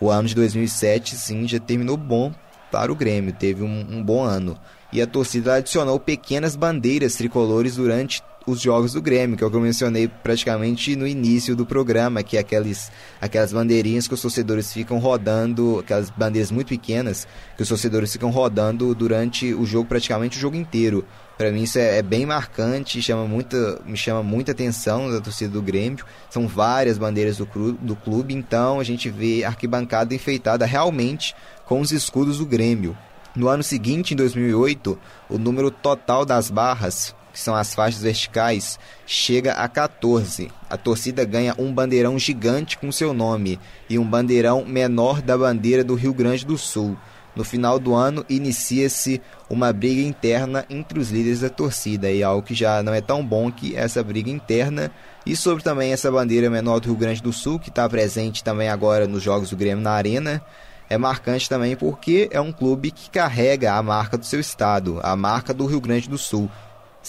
o 0.00 0.10
ano 0.10 0.28
de 0.28 0.34
2007 0.34 1.14
sim 1.14 1.46
já 1.46 1.60
terminou 1.60 1.96
bom 1.96 2.32
para 2.70 2.90
o 2.90 2.96
Grêmio, 2.96 3.32
teve 3.32 3.62
um, 3.62 3.86
um 3.90 4.02
bom 4.02 4.22
ano. 4.22 4.58
E 4.92 5.00
a 5.00 5.06
torcida 5.06 5.54
adicionou 5.54 6.00
pequenas 6.00 6.56
bandeiras 6.56 7.14
tricolores 7.14 7.76
durante 7.76 8.22
os 8.50 8.60
jogos 8.60 8.92
do 8.92 9.02
Grêmio, 9.02 9.36
que 9.36 9.44
é 9.44 9.46
o 9.46 9.50
que 9.50 9.56
eu 9.56 9.60
mencionei 9.60 10.08
praticamente 10.08 10.96
no 10.96 11.06
início 11.06 11.54
do 11.56 11.64
programa, 11.64 12.22
que 12.22 12.36
é 12.36 12.40
aqueles, 12.40 12.90
aquelas 13.20 13.52
bandeirinhas 13.52 14.06
que 14.06 14.14
os 14.14 14.20
torcedores 14.20 14.72
ficam 14.72 14.98
rodando, 14.98 15.78
aquelas 15.78 16.10
bandeiras 16.10 16.50
muito 16.50 16.68
pequenas, 16.68 17.26
que 17.56 17.62
os 17.62 17.68
torcedores 17.68 18.12
ficam 18.12 18.30
rodando 18.30 18.94
durante 18.94 19.54
o 19.54 19.64
jogo, 19.64 19.88
praticamente 19.88 20.36
o 20.36 20.40
jogo 20.40 20.56
inteiro. 20.56 21.04
Para 21.38 21.50
mim 21.50 21.62
isso 21.62 21.78
é, 21.78 21.96
é, 21.96 22.02
bem 22.02 22.26
marcante, 22.26 23.00
chama 23.00 23.24
muita, 23.24 23.80
me 23.86 23.96
chama 23.96 24.22
muita 24.22 24.52
atenção 24.52 25.10
da 25.10 25.20
torcida 25.22 25.50
do 25.50 25.62
Grêmio. 25.62 26.04
São 26.28 26.46
várias 26.46 26.98
bandeiras 26.98 27.38
do, 27.38 27.46
do 27.80 27.96
clube, 27.96 28.34
então 28.34 28.78
a 28.78 28.84
gente 28.84 29.08
vê 29.08 29.42
a 29.42 29.48
arquibancada 29.48 30.14
enfeitada 30.14 30.66
realmente 30.66 31.34
com 31.64 31.80
os 31.80 31.92
escudos 31.92 32.38
do 32.38 32.44
Grêmio. 32.44 32.94
No 33.34 33.48
ano 33.48 33.62
seguinte, 33.62 34.12
em 34.12 34.16
2008, 34.16 34.98
o 35.28 35.38
número 35.38 35.70
total 35.70 36.26
das 36.26 36.50
barras, 36.50 37.14
que 37.32 37.40
são 37.40 37.54
as 37.54 37.74
faixas 37.74 38.02
verticais, 38.02 38.78
chega 39.06 39.52
a 39.52 39.68
14. 39.68 40.50
A 40.68 40.76
torcida 40.76 41.24
ganha 41.24 41.54
um 41.58 41.72
bandeirão 41.72 42.18
gigante 42.18 42.78
com 42.78 42.90
seu 42.92 43.12
nome 43.12 43.58
e 43.88 43.98
um 43.98 44.04
bandeirão 44.04 44.64
menor 44.64 45.22
da 45.22 45.36
bandeira 45.36 45.84
do 45.84 45.94
Rio 45.94 46.12
Grande 46.12 46.44
do 46.46 46.58
Sul. 46.58 46.96
No 47.34 47.44
final 47.44 47.78
do 47.78 47.94
ano, 47.94 48.24
inicia-se 48.28 49.20
uma 49.48 49.72
briga 49.72 50.02
interna 50.02 50.66
entre 50.68 50.98
os 50.98 51.10
líderes 51.10 51.40
da 51.40 51.48
torcida, 51.48 52.10
e 52.10 52.22
algo 52.22 52.42
que 52.42 52.54
já 52.54 52.82
não 52.82 52.92
é 52.92 53.00
tão 53.00 53.24
bom 53.24 53.50
que 53.52 53.76
essa 53.76 54.02
briga 54.02 54.30
interna. 54.30 54.90
E 55.24 55.36
sobre 55.36 55.62
também 55.62 55.92
essa 55.92 56.10
bandeira 56.10 56.50
menor 56.50 56.80
do 56.80 56.86
Rio 56.86 56.96
Grande 56.96 57.22
do 57.22 57.32
Sul, 57.32 57.58
que 57.58 57.68
está 57.68 57.88
presente 57.88 58.42
também 58.42 58.68
agora 58.68 59.06
nos 59.06 59.22
Jogos 59.22 59.50
do 59.50 59.56
Grêmio 59.56 59.82
na 59.82 59.92
Arena, 59.92 60.42
é 60.88 60.98
marcante 60.98 61.48
também 61.48 61.76
porque 61.76 62.28
é 62.32 62.40
um 62.40 62.50
clube 62.50 62.90
que 62.90 63.08
carrega 63.08 63.74
a 63.74 63.82
marca 63.82 64.18
do 64.18 64.26
seu 64.26 64.40
estado, 64.40 64.98
a 65.04 65.14
marca 65.14 65.54
do 65.54 65.64
Rio 65.64 65.80
Grande 65.80 66.08
do 66.08 66.18
Sul. 66.18 66.50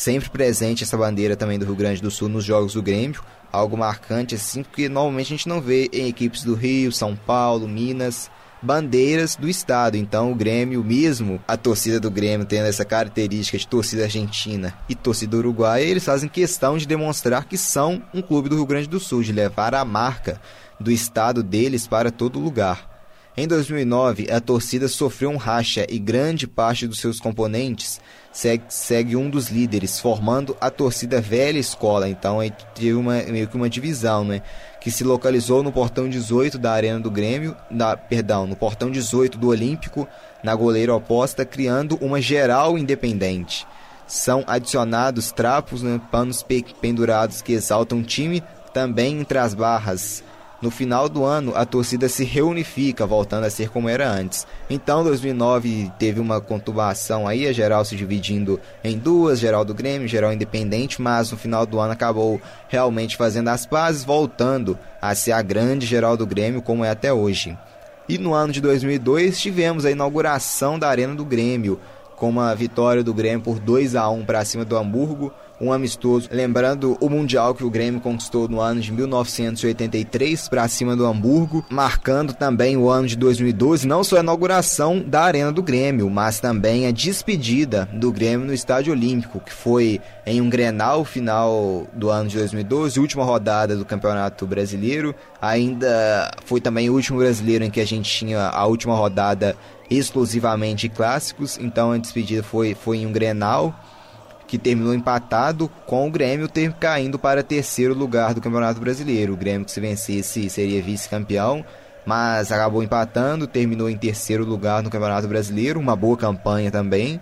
Sempre 0.02 0.32
presente 0.32 0.84
essa 0.84 0.98
bandeira 0.98 1.36
também 1.36 1.60
do 1.60 1.66
Rio 1.66 1.76
Grande 1.76 2.02
do 2.02 2.10
Sul 2.10 2.28
nos 2.28 2.44
Jogos 2.44 2.74
do 2.74 2.82
Grêmio, 2.82 3.22
algo 3.52 3.78
marcante 3.78 4.34
assim, 4.34 4.64
porque 4.64 4.90
normalmente 4.90 5.28
a 5.28 5.38
gente 5.38 5.48
não 5.48 5.62
vê 5.62 5.92
em 5.94 6.08
equipes 6.08 6.44
do 6.44 6.56
Rio, 6.56 6.92
São 6.92 7.16
Paulo, 7.16 7.68
Minas 7.68 8.28
bandeiras 8.64 9.36
do 9.36 9.48
estado. 9.48 9.96
Então 9.98 10.32
o 10.32 10.36
Grêmio 10.36 10.84
mesmo, 10.84 11.40
a 11.48 11.56
torcida 11.56 12.00
do 12.00 12.10
Grêmio 12.10 12.48
tendo 12.48 12.66
essa 12.66 12.84
característica 12.84 13.60
de 13.60 13.68
torcida 13.68 14.06
argentina 14.06 14.74
e 14.90 14.96
torcida 14.96 15.38
uruguaia, 15.38 15.84
eles 15.84 16.04
fazem 16.04 16.28
questão 16.28 16.80
de 16.80 16.88
demonstrar 16.88 17.46
que 17.46 17.56
são 17.56 18.02
um 18.12 18.24
clube 18.24 18.50
do 18.50 18.56
Rio 18.56 18.66
Grande 18.66 18.90
do 18.90 19.00
Sul, 19.00 19.22
de 19.22 19.32
levar 19.32 19.76
a 19.76 19.86
marca 19.86 20.42
do 20.80 20.90
estado 20.92 21.44
deles 21.44 21.86
para 21.86 22.10
todo 22.10 22.40
lugar. 22.40 22.90
Em 23.36 23.48
2009, 23.48 24.30
a 24.30 24.41
torcida 24.41 24.89
sofreu 24.89 25.30
um 25.30 25.38
racha 25.38 25.88
e 25.89 25.98
grande 25.98 26.46
parte 26.46 26.86
dos 26.86 27.00
seus 27.00 27.17
componentes 27.17 28.02
segue, 28.30 28.65
segue 28.67 29.15
um 29.15 29.30
dos 29.30 29.50
líderes, 29.50 30.02
formando 30.02 30.56
a 30.60 30.70
torcida 30.70 31.22
velha 31.22 31.58
escola. 31.58 32.10
Então, 32.10 32.39
teve 32.76 32.94
uma, 32.94 33.24
meio 33.24 33.48
que 33.48 33.56
uma 33.56 33.70
divisão, 33.70 34.26
né? 34.26 34.41
Que 34.82 34.91
se 34.91 35.06
localizou 35.06 35.63
no 35.63 35.72
portão 35.72 36.10
18 36.10 36.58
da 36.58 36.74
Arena 36.74 37.00
do 37.00 37.10
Grêmio, 37.10 37.56
perdão, 38.10 38.46
no 38.46 38.56
portão 38.56 38.91
18 38.91 39.38
do 39.38 39.48
Olímpico, 39.48 40.06
na 40.44 40.54
goleira 40.54 40.94
oposta, 40.94 41.46
criando 41.46 41.98
uma 42.02 42.22
geral 42.22 42.78
independente. 42.78 43.65
São 44.06 44.44
adicionados 44.46 45.32
trapos, 45.32 45.82
né, 45.82 46.02
panos 46.12 46.46
pendurados 46.82 47.41
que 47.41 47.54
exaltam 47.54 48.00
o 48.00 48.04
time, 48.04 48.44
também 48.74 49.22
entre 49.22 49.38
as 49.38 49.54
barras 49.54 50.22
no 50.62 50.69
final 50.69 51.10
do 51.10 51.24
ano, 51.24 51.54
a 51.56 51.65
torcida 51.65 52.08
se 52.08 52.24
reunifica, 52.24 53.06
voltando 53.08 53.45
a 53.45 53.50
ser 53.50 53.69
como 53.69 53.89
era 53.89 54.08
antes. 54.08 54.45
Então, 54.69 55.04
2009 55.04 55.91
teve 55.97 56.19
uma 56.19 56.39
conturbação 56.39 57.28
aí, 57.28 57.47
a 57.47 57.52
geral 57.52 57.84
se 57.84 57.95
dividindo 57.95 58.60
em 58.84 58.97
duas, 58.97 59.39
geral 59.39 59.65
do 59.65 59.74
Grêmio, 59.74 60.08
geral 60.08 60.32
independente, 60.32 61.02
mas 61.02 61.32
no 61.32 61.38
final 61.38 61.65
do 61.65 61.80
ano 61.80 61.93
acabou 61.93 62.39
realmente 62.67 63.17
fazendo 63.17 63.47
as 63.47 63.65
pazes, 63.65 64.04
voltando 64.04 64.78
a 65.02 65.15
ser 65.15 65.32
a 65.32 65.41
grande 65.41 65.86
geral 65.88 66.15
do 66.15 66.28
Grêmio 66.28 66.62
como 66.62 66.86
é 66.86 66.91
até 66.91 67.12
hoje. 67.12 67.58
E 68.08 68.17
no 68.17 68.34
ano 68.34 68.54
de 68.54 68.62
2002 68.62 69.39
tivemos 69.39 69.86
a 69.86 69.91
inauguração 69.91 70.78
da 70.78 70.89
Arena 70.89 71.15
do 71.15 71.26
Grêmio, 71.26 71.80
com 72.15 72.30
uma 72.30 72.54
vitória 72.54 73.04
do 73.04 73.15
Grêmio 73.15 73.41
por 73.41 73.58
2 73.58 73.95
a 73.95 74.08
1 74.10 74.26
para 74.26 74.45
cima 74.45 74.63
do 74.63 74.78
Hamburgo, 74.78 75.34
um 75.62 75.71
amistoso, 75.71 76.28
lembrando 76.32 76.97
o 77.00 77.08
Mundial 77.08 77.54
que 77.54 77.63
o 77.63 77.69
Grêmio 77.69 78.02
conquistou 78.02 78.47
no 78.47 78.60
ano 78.60 78.82
de 78.82 78.91
1983 78.91 80.50
para 80.50 80.67
cima 80.67 80.95
do 80.95 81.06
Hamburgo, 81.06 81.63
marcando 81.69 82.34
também 82.34 82.76
o 82.76 82.89
ano 82.89 83.08
de 83.08 83.15
2012, 83.15 83.88
não 83.88 84.04
só 84.04 84.17
a 84.17 84.21
inauguração 84.21 85.00
da 85.00 85.21
Arena 85.21 85.52
do 85.52 85.62
Grêmio, 85.62 86.10
mas 86.10 86.39
também 86.39 86.88
a 86.88 86.91
despedida 86.91 87.88
do 87.93 88.12
Grêmio 88.12 88.47
no 88.47 88.54
Estádio 88.54 88.91
Olímpico, 88.91 89.39
que 89.39 89.54
foi 89.54 90.02
em 90.26 90.41
um 90.41 90.50
Grenal 90.50 91.06
final 91.06 91.88
do 91.93 92.10
ano 92.10 92.28
de 92.28 92.38
2012, 92.38 93.00
última 93.00 93.24
rodada 93.24 93.76
do 93.76 93.86
Campeonato 93.86 94.47
Brasileiro, 94.47 95.13
ainda 95.39 96.32
foi 96.45 96.60
também 96.60 96.89
o 96.89 96.93
último 96.93 97.19
brasileiro 97.19 97.63
em 97.63 97.69
que 97.69 97.80
a 97.80 97.86
gente 97.86 98.10
tinha 98.10 98.47
a 98.47 98.65
última 98.65 98.95
rodada 98.95 99.56
exclusivamente 99.89 100.89
clássicos, 100.89 101.58
então 101.60 101.91
a 101.91 101.97
despedida 101.97 102.41
foi, 102.41 102.74
foi 102.74 103.00
em 103.00 103.06
um 103.06 103.12
Grenal 103.12 103.76
que 104.52 104.58
terminou 104.58 104.94
empatado 104.94 105.72
com 105.88 106.06
o 106.06 106.12
Grêmio 106.12 106.46
ter 106.46 106.74
caindo 106.74 107.18
para 107.18 107.42
terceiro 107.42 107.94
lugar 107.94 108.34
do 108.34 108.42
Campeonato 108.42 108.82
Brasileiro. 108.82 109.32
O 109.32 109.38
Grêmio 109.38 109.64
que 109.64 109.72
se 109.72 109.80
vencesse 109.80 110.50
seria 110.50 110.82
vice-campeão, 110.82 111.64
mas 112.06 112.52
acabou 112.52 112.84
empatando, 112.84 113.48
terminou 113.48 113.90
em 113.90 113.96
terceiro 113.96 114.44
lugar 114.44 114.84
no 114.84 114.90
Campeonato 114.90 115.26
Brasileiro, 115.26 115.80
uma 115.80 115.96
boa 115.96 116.18
campanha 116.18 116.70
também. 116.70 117.18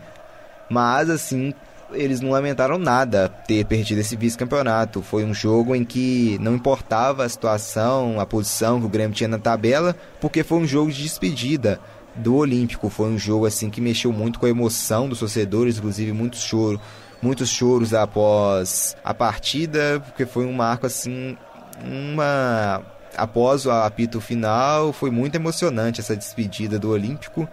Mas 0.71 1.07
assim, 1.07 1.53
eles 1.91 2.19
não 2.19 2.31
lamentaram 2.31 2.79
nada 2.79 3.29
ter 3.29 3.63
perdido 3.63 3.99
esse 3.99 4.15
vice-campeonato. 4.15 5.03
Foi 5.03 5.23
um 5.23 5.31
jogo 5.31 5.75
em 5.75 5.85
que 5.85 6.35
não 6.41 6.55
importava 6.55 7.23
a 7.23 7.29
situação, 7.29 8.19
a 8.19 8.25
posição 8.25 8.79
que 8.79 8.87
o 8.87 8.89
Grêmio 8.89 9.15
tinha 9.15 9.27
na 9.27 9.37
tabela, 9.37 9.95
porque 10.19 10.41
foi 10.41 10.57
um 10.57 10.65
jogo 10.65 10.91
de 10.91 11.03
despedida 11.03 11.79
do 12.15 12.37
Olímpico. 12.37 12.89
Foi 12.89 13.07
um 13.07 13.19
jogo 13.19 13.45
assim 13.45 13.69
que 13.69 13.79
mexeu 13.79 14.11
muito 14.11 14.39
com 14.39 14.47
a 14.47 14.49
emoção 14.49 15.07
dos 15.07 15.19
torcedores, 15.19 15.77
inclusive 15.77 16.11
muito 16.11 16.37
choro 16.37 16.81
muitos 17.21 17.49
choros 17.49 17.93
após 17.93 18.95
a 19.03 19.13
partida, 19.13 20.01
porque 20.05 20.25
foi 20.25 20.45
um 20.45 20.53
marco 20.53 20.85
assim, 20.85 21.37
uma 21.83 22.83
após 23.17 23.65
o 23.65 23.71
apito 23.71 24.21
final, 24.21 24.93
foi 24.93 25.11
muito 25.11 25.35
emocionante 25.35 25.99
essa 25.99 26.15
despedida 26.15 26.79
do 26.79 26.89
Olímpico. 26.89 27.47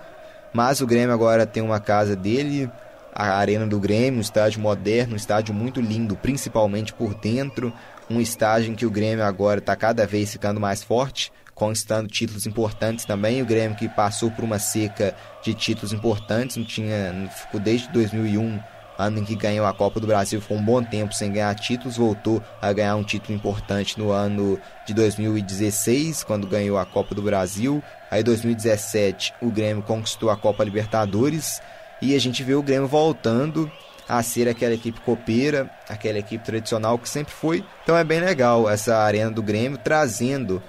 Mas 0.52 0.80
o 0.80 0.86
Grêmio 0.86 1.12
agora 1.12 1.44
tem 1.44 1.62
uma 1.62 1.80
casa 1.80 2.16
dele, 2.16 2.70
a 3.14 3.36
Arena 3.36 3.66
do 3.66 3.78
Grêmio, 3.78 4.18
um 4.18 4.22
estádio 4.22 4.60
moderno, 4.60 5.14
um 5.14 5.16
estádio 5.16 5.52
muito 5.52 5.80
lindo, 5.80 6.16
principalmente 6.16 6.92
por 6.92 7.14
dentro, 7.14 7.72
um 8.08 8.20
estádio 8.20 8.72
em 8.72 8.74
que 8.74 8.86
o 8.86 8.90
Grêmio 8.90 9.24
agora 9.24 9.58
está 9.58 9.74
cada 9.74 10.06
vez 10.06 10.32
ficando 10.32 10.60
mais 10.60 10.82
forte, 10.82 11.32
conquistando 11.54 12.08
títulos 12.08 12.46
importantes 12.46 13.04
também. 13.04 13.42
O 13.42 13.46
Grêmio 13.46 13.76
que 13.76 13.88
passou 13.88 14.30
por 14.30 14.44
uma 14.44 14.58
seca 14.58 15.14
de 15.42 15.52
títulos 15.52 15.92
importantes, 15.92 16.56
não 16.56 16.64
tinha, 16.64 17.28
ficou 17.34 17.60
desde 17.60 17.88
2001 17.88 18.58
ano 18.98 19.18
em 19.18 19.24
que 19.24 19.34
ganhou 19.34 19.66
a 19.66 19.72
Copa 19.72 20.00
do 20.00 20.06
Brasil, 20.06 20.40
ficou 20.40 20.56
um 20.56 20.64
bom 20.64 20.82
tempo 20.82 21.14
sem 21.14 21.32
ganhar 21.32 21.54
títulos, 21.54 21.96
voltou 21.96 22.42
a 22.60 22.72
ganhar 22.72 22.96
um 22.96 23.04
título 23.04 23.36
importante 23.36 23.98
no 23.98 24.10
ano 24.10 24.58
de 24.86 24.94
2016, 24.94 26.24
quando 26.24 26.46
ganhou 26.46 26.78
a 26.78 26.86
Copa 26.86 27.14
do 27.14 27.22
Brasil. 27.22 27.82
Aí 28.10 28.22
2017 28.22 29.34
o 29.40 29.50
Grêmio 29.50 29.82
conquistou 29.82 30.30
a 30.30 30.36
Copa 30.36 30.64
Libertadores 30.64 31.60
e 32.00 32.14
a 32.14 32.20
gente 32.20 32.42
vê 32.42 32.54
o 32.54 32.62
Grêmio 32.62 32.88
voltando 32.88 33.70
a 34.08 34.22
ser 34.22 34.48
aquela 34.48 34.74
equipe 34.74 35.00
copeira, 35.00 35.68
aquela 35.88 36.18
equipe 36.18 36.44
tradicional 36.44 36.98
que 36.98 37.08
sempre 37.08 37.32
foi. 37.32 37.64
Então 37.82 37.96
é 37.96 38.04
bem 38.04 38.20
legal 38.20 38.68
essa 38.70 38.96
arena 38.98 39.30
do 39.30 39.42
Grêmio 39.42 39.78
trazendo 39.78 40.62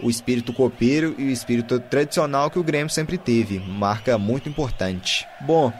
o 0.00 0.10
espírito 0.10 0.52
copeiro 0.52 1.14
e 1.16 1.24
o 1.24 1.30
espírito 1.30 1.78
tradicional 1.78 2.50
que 2.50 2.58
o 2.58 2.64
Grêmio 2.64 2.90
sempre 2.90 3.16
teve, 3.16 3.60
marca 3.60 4.18
muito 4.18 4.48
importante. 4.48 5.26
Bom, 5.40 5.72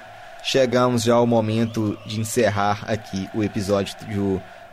chegamos 0.43 1.03
já 1.03 1.15
ao 1.15 1.27
momento 1.27 1.97
de 2.05 2.21
encerrar 2.21 2.85
aqui 2.87 3.29
o 3.35 3.43
episódio 3.43 3.95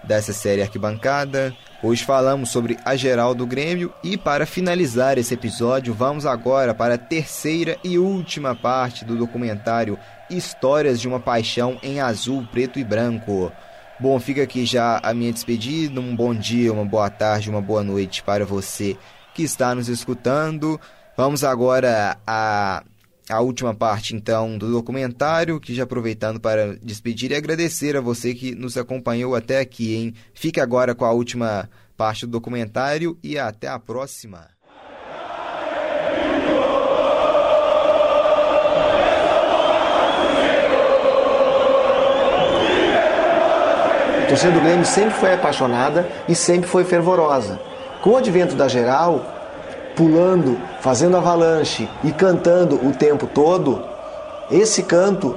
dessa 0.03 0.33
série 0.33 0.61
Arquibancada. 0.61 1.53
Hoje 1.81 2.03
falamos 2.03 2.49
sobre 2.49 2.77
a 2.83 2.95
geral 2.95 3.33
do 3.35 3.45
Grêmio 3.45 3.93
e 4.03 4.17
para 4.17 4.45
finalizar 4.45 5.17
esse 5.17 5.33
episódio, 5.33 5.93
vamos 5.93 6.25
agora 6.25 6.73
para 6.73 6.95
a 6.95 6.97
terceira 6.97 7.77
e 7.83 7.97
última 7.97 8.55
parte 8.55 9.05
do 9.05 9.15
documentário 9.15 9.97
Histórias 10.29 10.99
de 10.99 11.07
uma 11.07 11.19
Paixão 11.19 11.77
em 11.81 11.99
Azul, 11.99 12.47
Preto 12.51 12.79
e 12.79 12.83
Branco. 12.83 13.51
Bom, 13.99 14.19
fica 14.19 14.43
aqui 14.43 14.65
já 14.65 14.99
a 15.03 15.13
minha 15.13 15.33
despedida. 15.33 15.99
Um 15.99 16.15
bom 16.15 16.33
dia, 16.33 16.71
uma 16.71 16.85
boa 16.85 17.09
tarde, 17.09 17.49
uma 17.49 17.61
boa 17.61 17.83
noite 17.83 18.23
para 18.23 18.45
você 18.45 18.97
que 19.33 19.43
está 19.43 19.75
nos 19.75 19.89
escutando. 19.89 20.79
Vamos 21.17 21.43
agora 21.43 22.17
a 22.25 22.83
a 23.29 23.39
última 23.39 23.75
parte, 23.75 24.15
então, 24.15 24.57
do 24.57 24.71
documentário, 24.71 25.59
que 25.59 25.75
já 25.75 25.83
aproveitando 25.83 26.39
para 26.39 26.75
despedir 26.77 27.31
e 27.31 27.35
agradecer 27.35 27.95
a 27.95 28.01
você 28.01 28.33
que 28.33 28.55
nos 28.55 28.75
acompanhou 28.75 29.35
até 29.35 29.59
aqui, 29.59 29.95
hein? 29.95 30.13
Fique 30.33 30.59
agora 30.59 30.95
com 30.95 31.05
a 31.05 31.11
última 31.11 31.69
parte 31.95 32.25
do 32.25 32.31
documentário 32.31 33.17
e 33.21 33.37
até 33.37 33.67
a 33.67 33.77
próxima. 33.77 34.47
A 44.17 44.25
torcida 44.27 44.51
do 44.51 44.61
Grêmio 44.61 44.85
sempre 44.85 45.13
foi 45.13 45.33
apaixonada 45.33 46.09
e 46.27 46.33
sempre 46.33 46.67
foi 46.67 46.83
fervorosa. 46.83 47.59
Com 48.01 48.11
o 48.11 48.17
advento 48.17 48.55
da 48.55 48.67
geral, 48.67 49.38
pulando, 49.99 50.57
fazendo 50.79 51.17
avalanche 51.17 51.89
e 52.05 52.13
cantando 52.13 52.75
o 52.87 52.93
tempo 52.93 53.27
todo, 53.27 53.83
esse 54.49 54.81
canto 54.81 55.35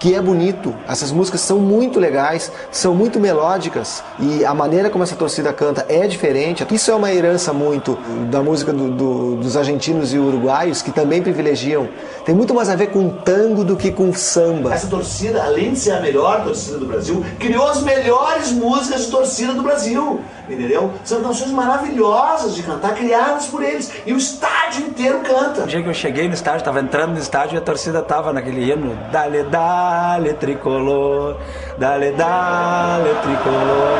que 0.00 0.14
é 0.14 0.20
bonito. 0.20 0.74
Essas 0.88 1.12
músicas 1.12 1.42
são 1.42 1.58
muito 1.58 2.00
legais, 2.00 2.50
são 2.72 2.92
muito 2.92 3.20
melódicas 3.20 4.02
e 4.18 4.44
a 4.44 4.52
maneira 4.52 4.90
como 4.90 5.04
essa 5.04 5.14
torcida 5.14 5.52
canta 5.52 5.86
é 5.88 6.08
diferente. 6.08 6.66
Isso 6.72 6.90
é 6.90 6.94
uma 6.94 7.12
herança 7.12 7.52
muito 7.52 7.96
da 8.30 8.42
música 8.42 8.72
do, 8.72 8.90
do, 8.90 9.36
dos 9.36 9.56
argentinos 9.56 10.12
e 10.12 10.18
uruguaios 10.18 10.82
que 10.82 10.90
também 10.90 11.22
privilegiam. 11.22 11.86
Tem 12.24 12.34
muito 12.34 12.54
mais 12.54 12.68
a 12.70 12.74
ver 12.74 12.88
com 12.88 13.10
tango 13.10 13.62
do 13.62 13.76
que 13.76 13.92
com 13.92 14.12
samba. 14.12 14.74
Essa 14.74 14.88
torcida, 14.88 15.44
além 15.44 15.72
de 15.72 15.78
ser 15.78 15.92
a 15.92 16.00
melhor 16.00 16.42
torcida 16.44 16.78
do 16.78 16.86
Brasil, 16.86 17.22
criou 17.38 17.68
as 17.68 17.82
melhores 17.82 18.50
músicas 18.50 19.04
de 19.04 19.10
torcida 19.10 19.52
do 19.52 19.62
Brasil. 19.62 20.20
Entendeu? 20.50 20.92
São 21.04 21.22
canções 21.22 21.52
maravilhosas 21.52 22.56
de 22.56 22.62
cantar, 22.64 22.94
criadas 22.94 23.46
por 23.46 23.62
eles. 23.62 23.92
E 24.04 24.12
o 24.12 24.16
estádio 24.16 24.86
inteiro 24.86 25.20
canta. 25.20 25.62
O 25.62 25.66
dia 25.66 25.80
que 25.80 25.88
eu 25.88 25.94
cheguei 25.94 26.26
no 26.26 26.34
estádio, 26.34 26.64
tava 26.64 26.80
entrando 26.80 27.12
no 27.12 27.18
estádio 27.18 27.54
e 27.54 27.58
a 27.58 27.60
torcida 27.60 28.02
tava 28.02 28.32
naquele 28.32 28.70
hino 28.70 28.98
Dale, 29.12 29.44
dale, 29.44 30.34
tricolor 30.34 31.36
Dale, 31.78 32.10
dale, 32.12 33.10
tricolor 33.22 33.98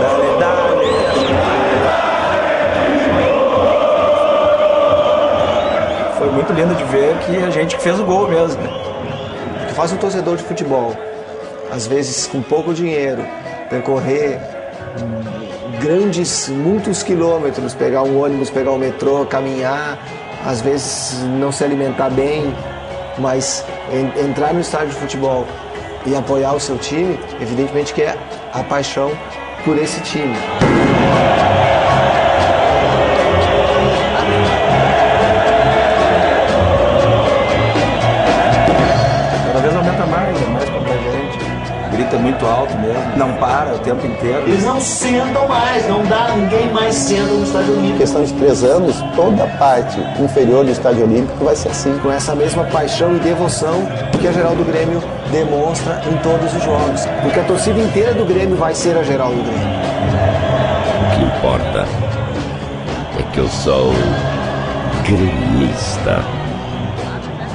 Dale, 0.00 0.40
dale, 0.40 0.86
tricolor 1.12 1.56
Foi 6.18 6.30
muito 6.30 6.52
lindo 6.52 6.74
de 6.74 6.84
ver 6.84 7.16
que 7.18 7.36
a 7.44 7.50
gente 7.50 7.78
fez 7.78 8.00
o 8.00 8.04
gol 8.04 8.26
mesmo. 8.28 8.60
né? 8.60 8.70
O 9.62 9.66
que 9.68 9.74
faz 9.74 9.92
um 9.92 9.96
torcedor 9.96 10.36
de 10.36 10.42
futebol, 10.42 10.96
às 11.70 11.86
vezes 11.86 12.26
com 12.26 12.42
pouco 12.42 12.74
dinheiro, 12.74 13.24
percorrer 13.70 14.55
grandes, 15.80 16.48
muitos 16.48 17.02
quilômetros, 17.02 17.74
pegar 17.74 18.02
um 18.02 18.20
ônibus, 18.22 18.50
pegar 18.50 18.72
um 18.72 18.78
metrô, 18.78 19.24
caminhar, 19.26 19.98
às 20.44 20.60
vezes 20.60 21.22
não 21.38 21.50
se 21.52 21.62
alimentar 21.64 22.10
bem, 22.10 22.54
mas 23.18 23.64
en- 23.92 24.28
entrar 24.28 24.52
no 24.54 24.60
estádio 24.60 24.88
de 24.88 24.94
futebol 24.94 25.46
e 26.06 26.14
apoiar 26.14 26.52
o 26.54 26.60
seu 26.60 26.78
time, 26.78 27.18
evidentemente 27.40 27.92
que 27.92 28.02
é 28.02 28.16
a 28.52 28.62
paixão 28.62 29.10
por 29.64 29.76
esse 29.78 30.00
time. 30.02 30.34
Muito 42.26 42.44
alto 42.44 42.76
mesmo, 42.78 43.16
não 43.16 43.32
para 43.34 43.74
o 43.74 43.78
tempo 43.78 44.04
inteiro. 44.04 44.42
Eles 44.48 44.64
não 44.64 44.80
sentam 44.80 45.46
mais, 45.46 45.88
não 45.88 46.04
dá, 46.04 46.32
ninguém 46.36 46.68
mais 46.72 46.94
senta 46.94 47.22
no 47.22 47.44
estádio 47.44 47.74
Em 47.74 47.78
olímpico. 47.78 47.98
questão 47.98 48.24
de 48.24 48.32
três 48.34 48.64
anos, 48.64 48.96
toda 49.14 49.44
a 49.44 49.46
parte 49.46 50.00
inferior 50.20 50.64
do 50.64 50.72
estádio 50.72 51.04
olímpico 51.04 51.44
vai 51.44 51.54
ser 51.54 51.68
assim. 51.68 51.96
com 52.02 52.10
essa 52.10 52.34
mesma 52.34 52.64
paixão 52.64 53.14
e 53.14 53.20
devoção 53.20 53.86
que 54.20 54.26
a 54.26 54.32
geral 54.32 54.56
do 54.56 54.64
Grêmio 54.64 55.00
demonstra 55.30 56.00
em 56.10 56.16
todos 56.16 56.52
os 56.52 56.64
jogos. 56.64 57.06
Porque 57.22 57.38
a 57.38 57.44
torcida 57.44 57.78
inteira 57.78 58.12
do 58.12 58.24
Grêmio 58.24 58.56
vai 58.56 58.74
ser 58.74 58.96
a 58.96 59.04
geral 59.04 59.28
do 59.28 59.42
Grêmio. 59.42 59.76
O 61.06 61.14
que 61.14 61.24
importa 61.24 61.86
é 63.20 63.22
que 63.32 63.38
eu 63.38 63.48
sou 63.48 63.92
gremista. 65.04 66.24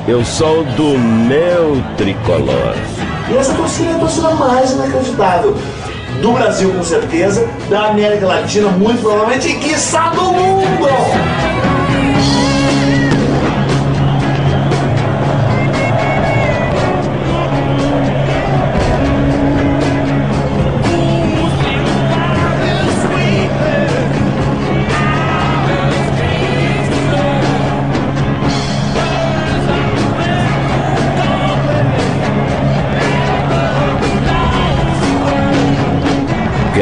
Eu 0.07 0.23
sou 0.23 0.63
do 0.63 0.97
meu 0.97 1.83
tricolor. 1.97 2.75
E 3.31 3.37
essa 3.37 3.53
torcida 3.53 3.91
é 3.91 3.95
a 3.95 3.99
torcida 3.99 4.29
mais 4.35 4.71
inacreditável. 4.71 5.55
Do 6.21 6.33
Brasil, 6.33 6.71
com 6.73 6.83
certeza, 6.83 7.47
da 7.69 7.87
América 7.87 8.27
Latina, 8.27 8.67
muito 8.69 9.01
provavelmente, 9.01 9.47
e 9.47 9.55
quiçá 9.55 10.09
do 10.09 10.23
mundo! 10.23 11.70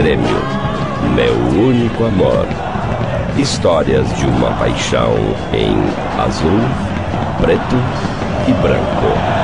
Grêmio, 0.01 0.41
meu 1.13 1.35
único 1.61 2.05
amor. 2.05 2.47
Histórias 3.37 4.07
de 4.17 4.25
uma 4.27 4.49
paixão 4.51 5.13
em 5.51 5.75
azul, 6.17 6.61
preto 7.41 7.75
e 8.47 8.53
branco. 8.61 9.38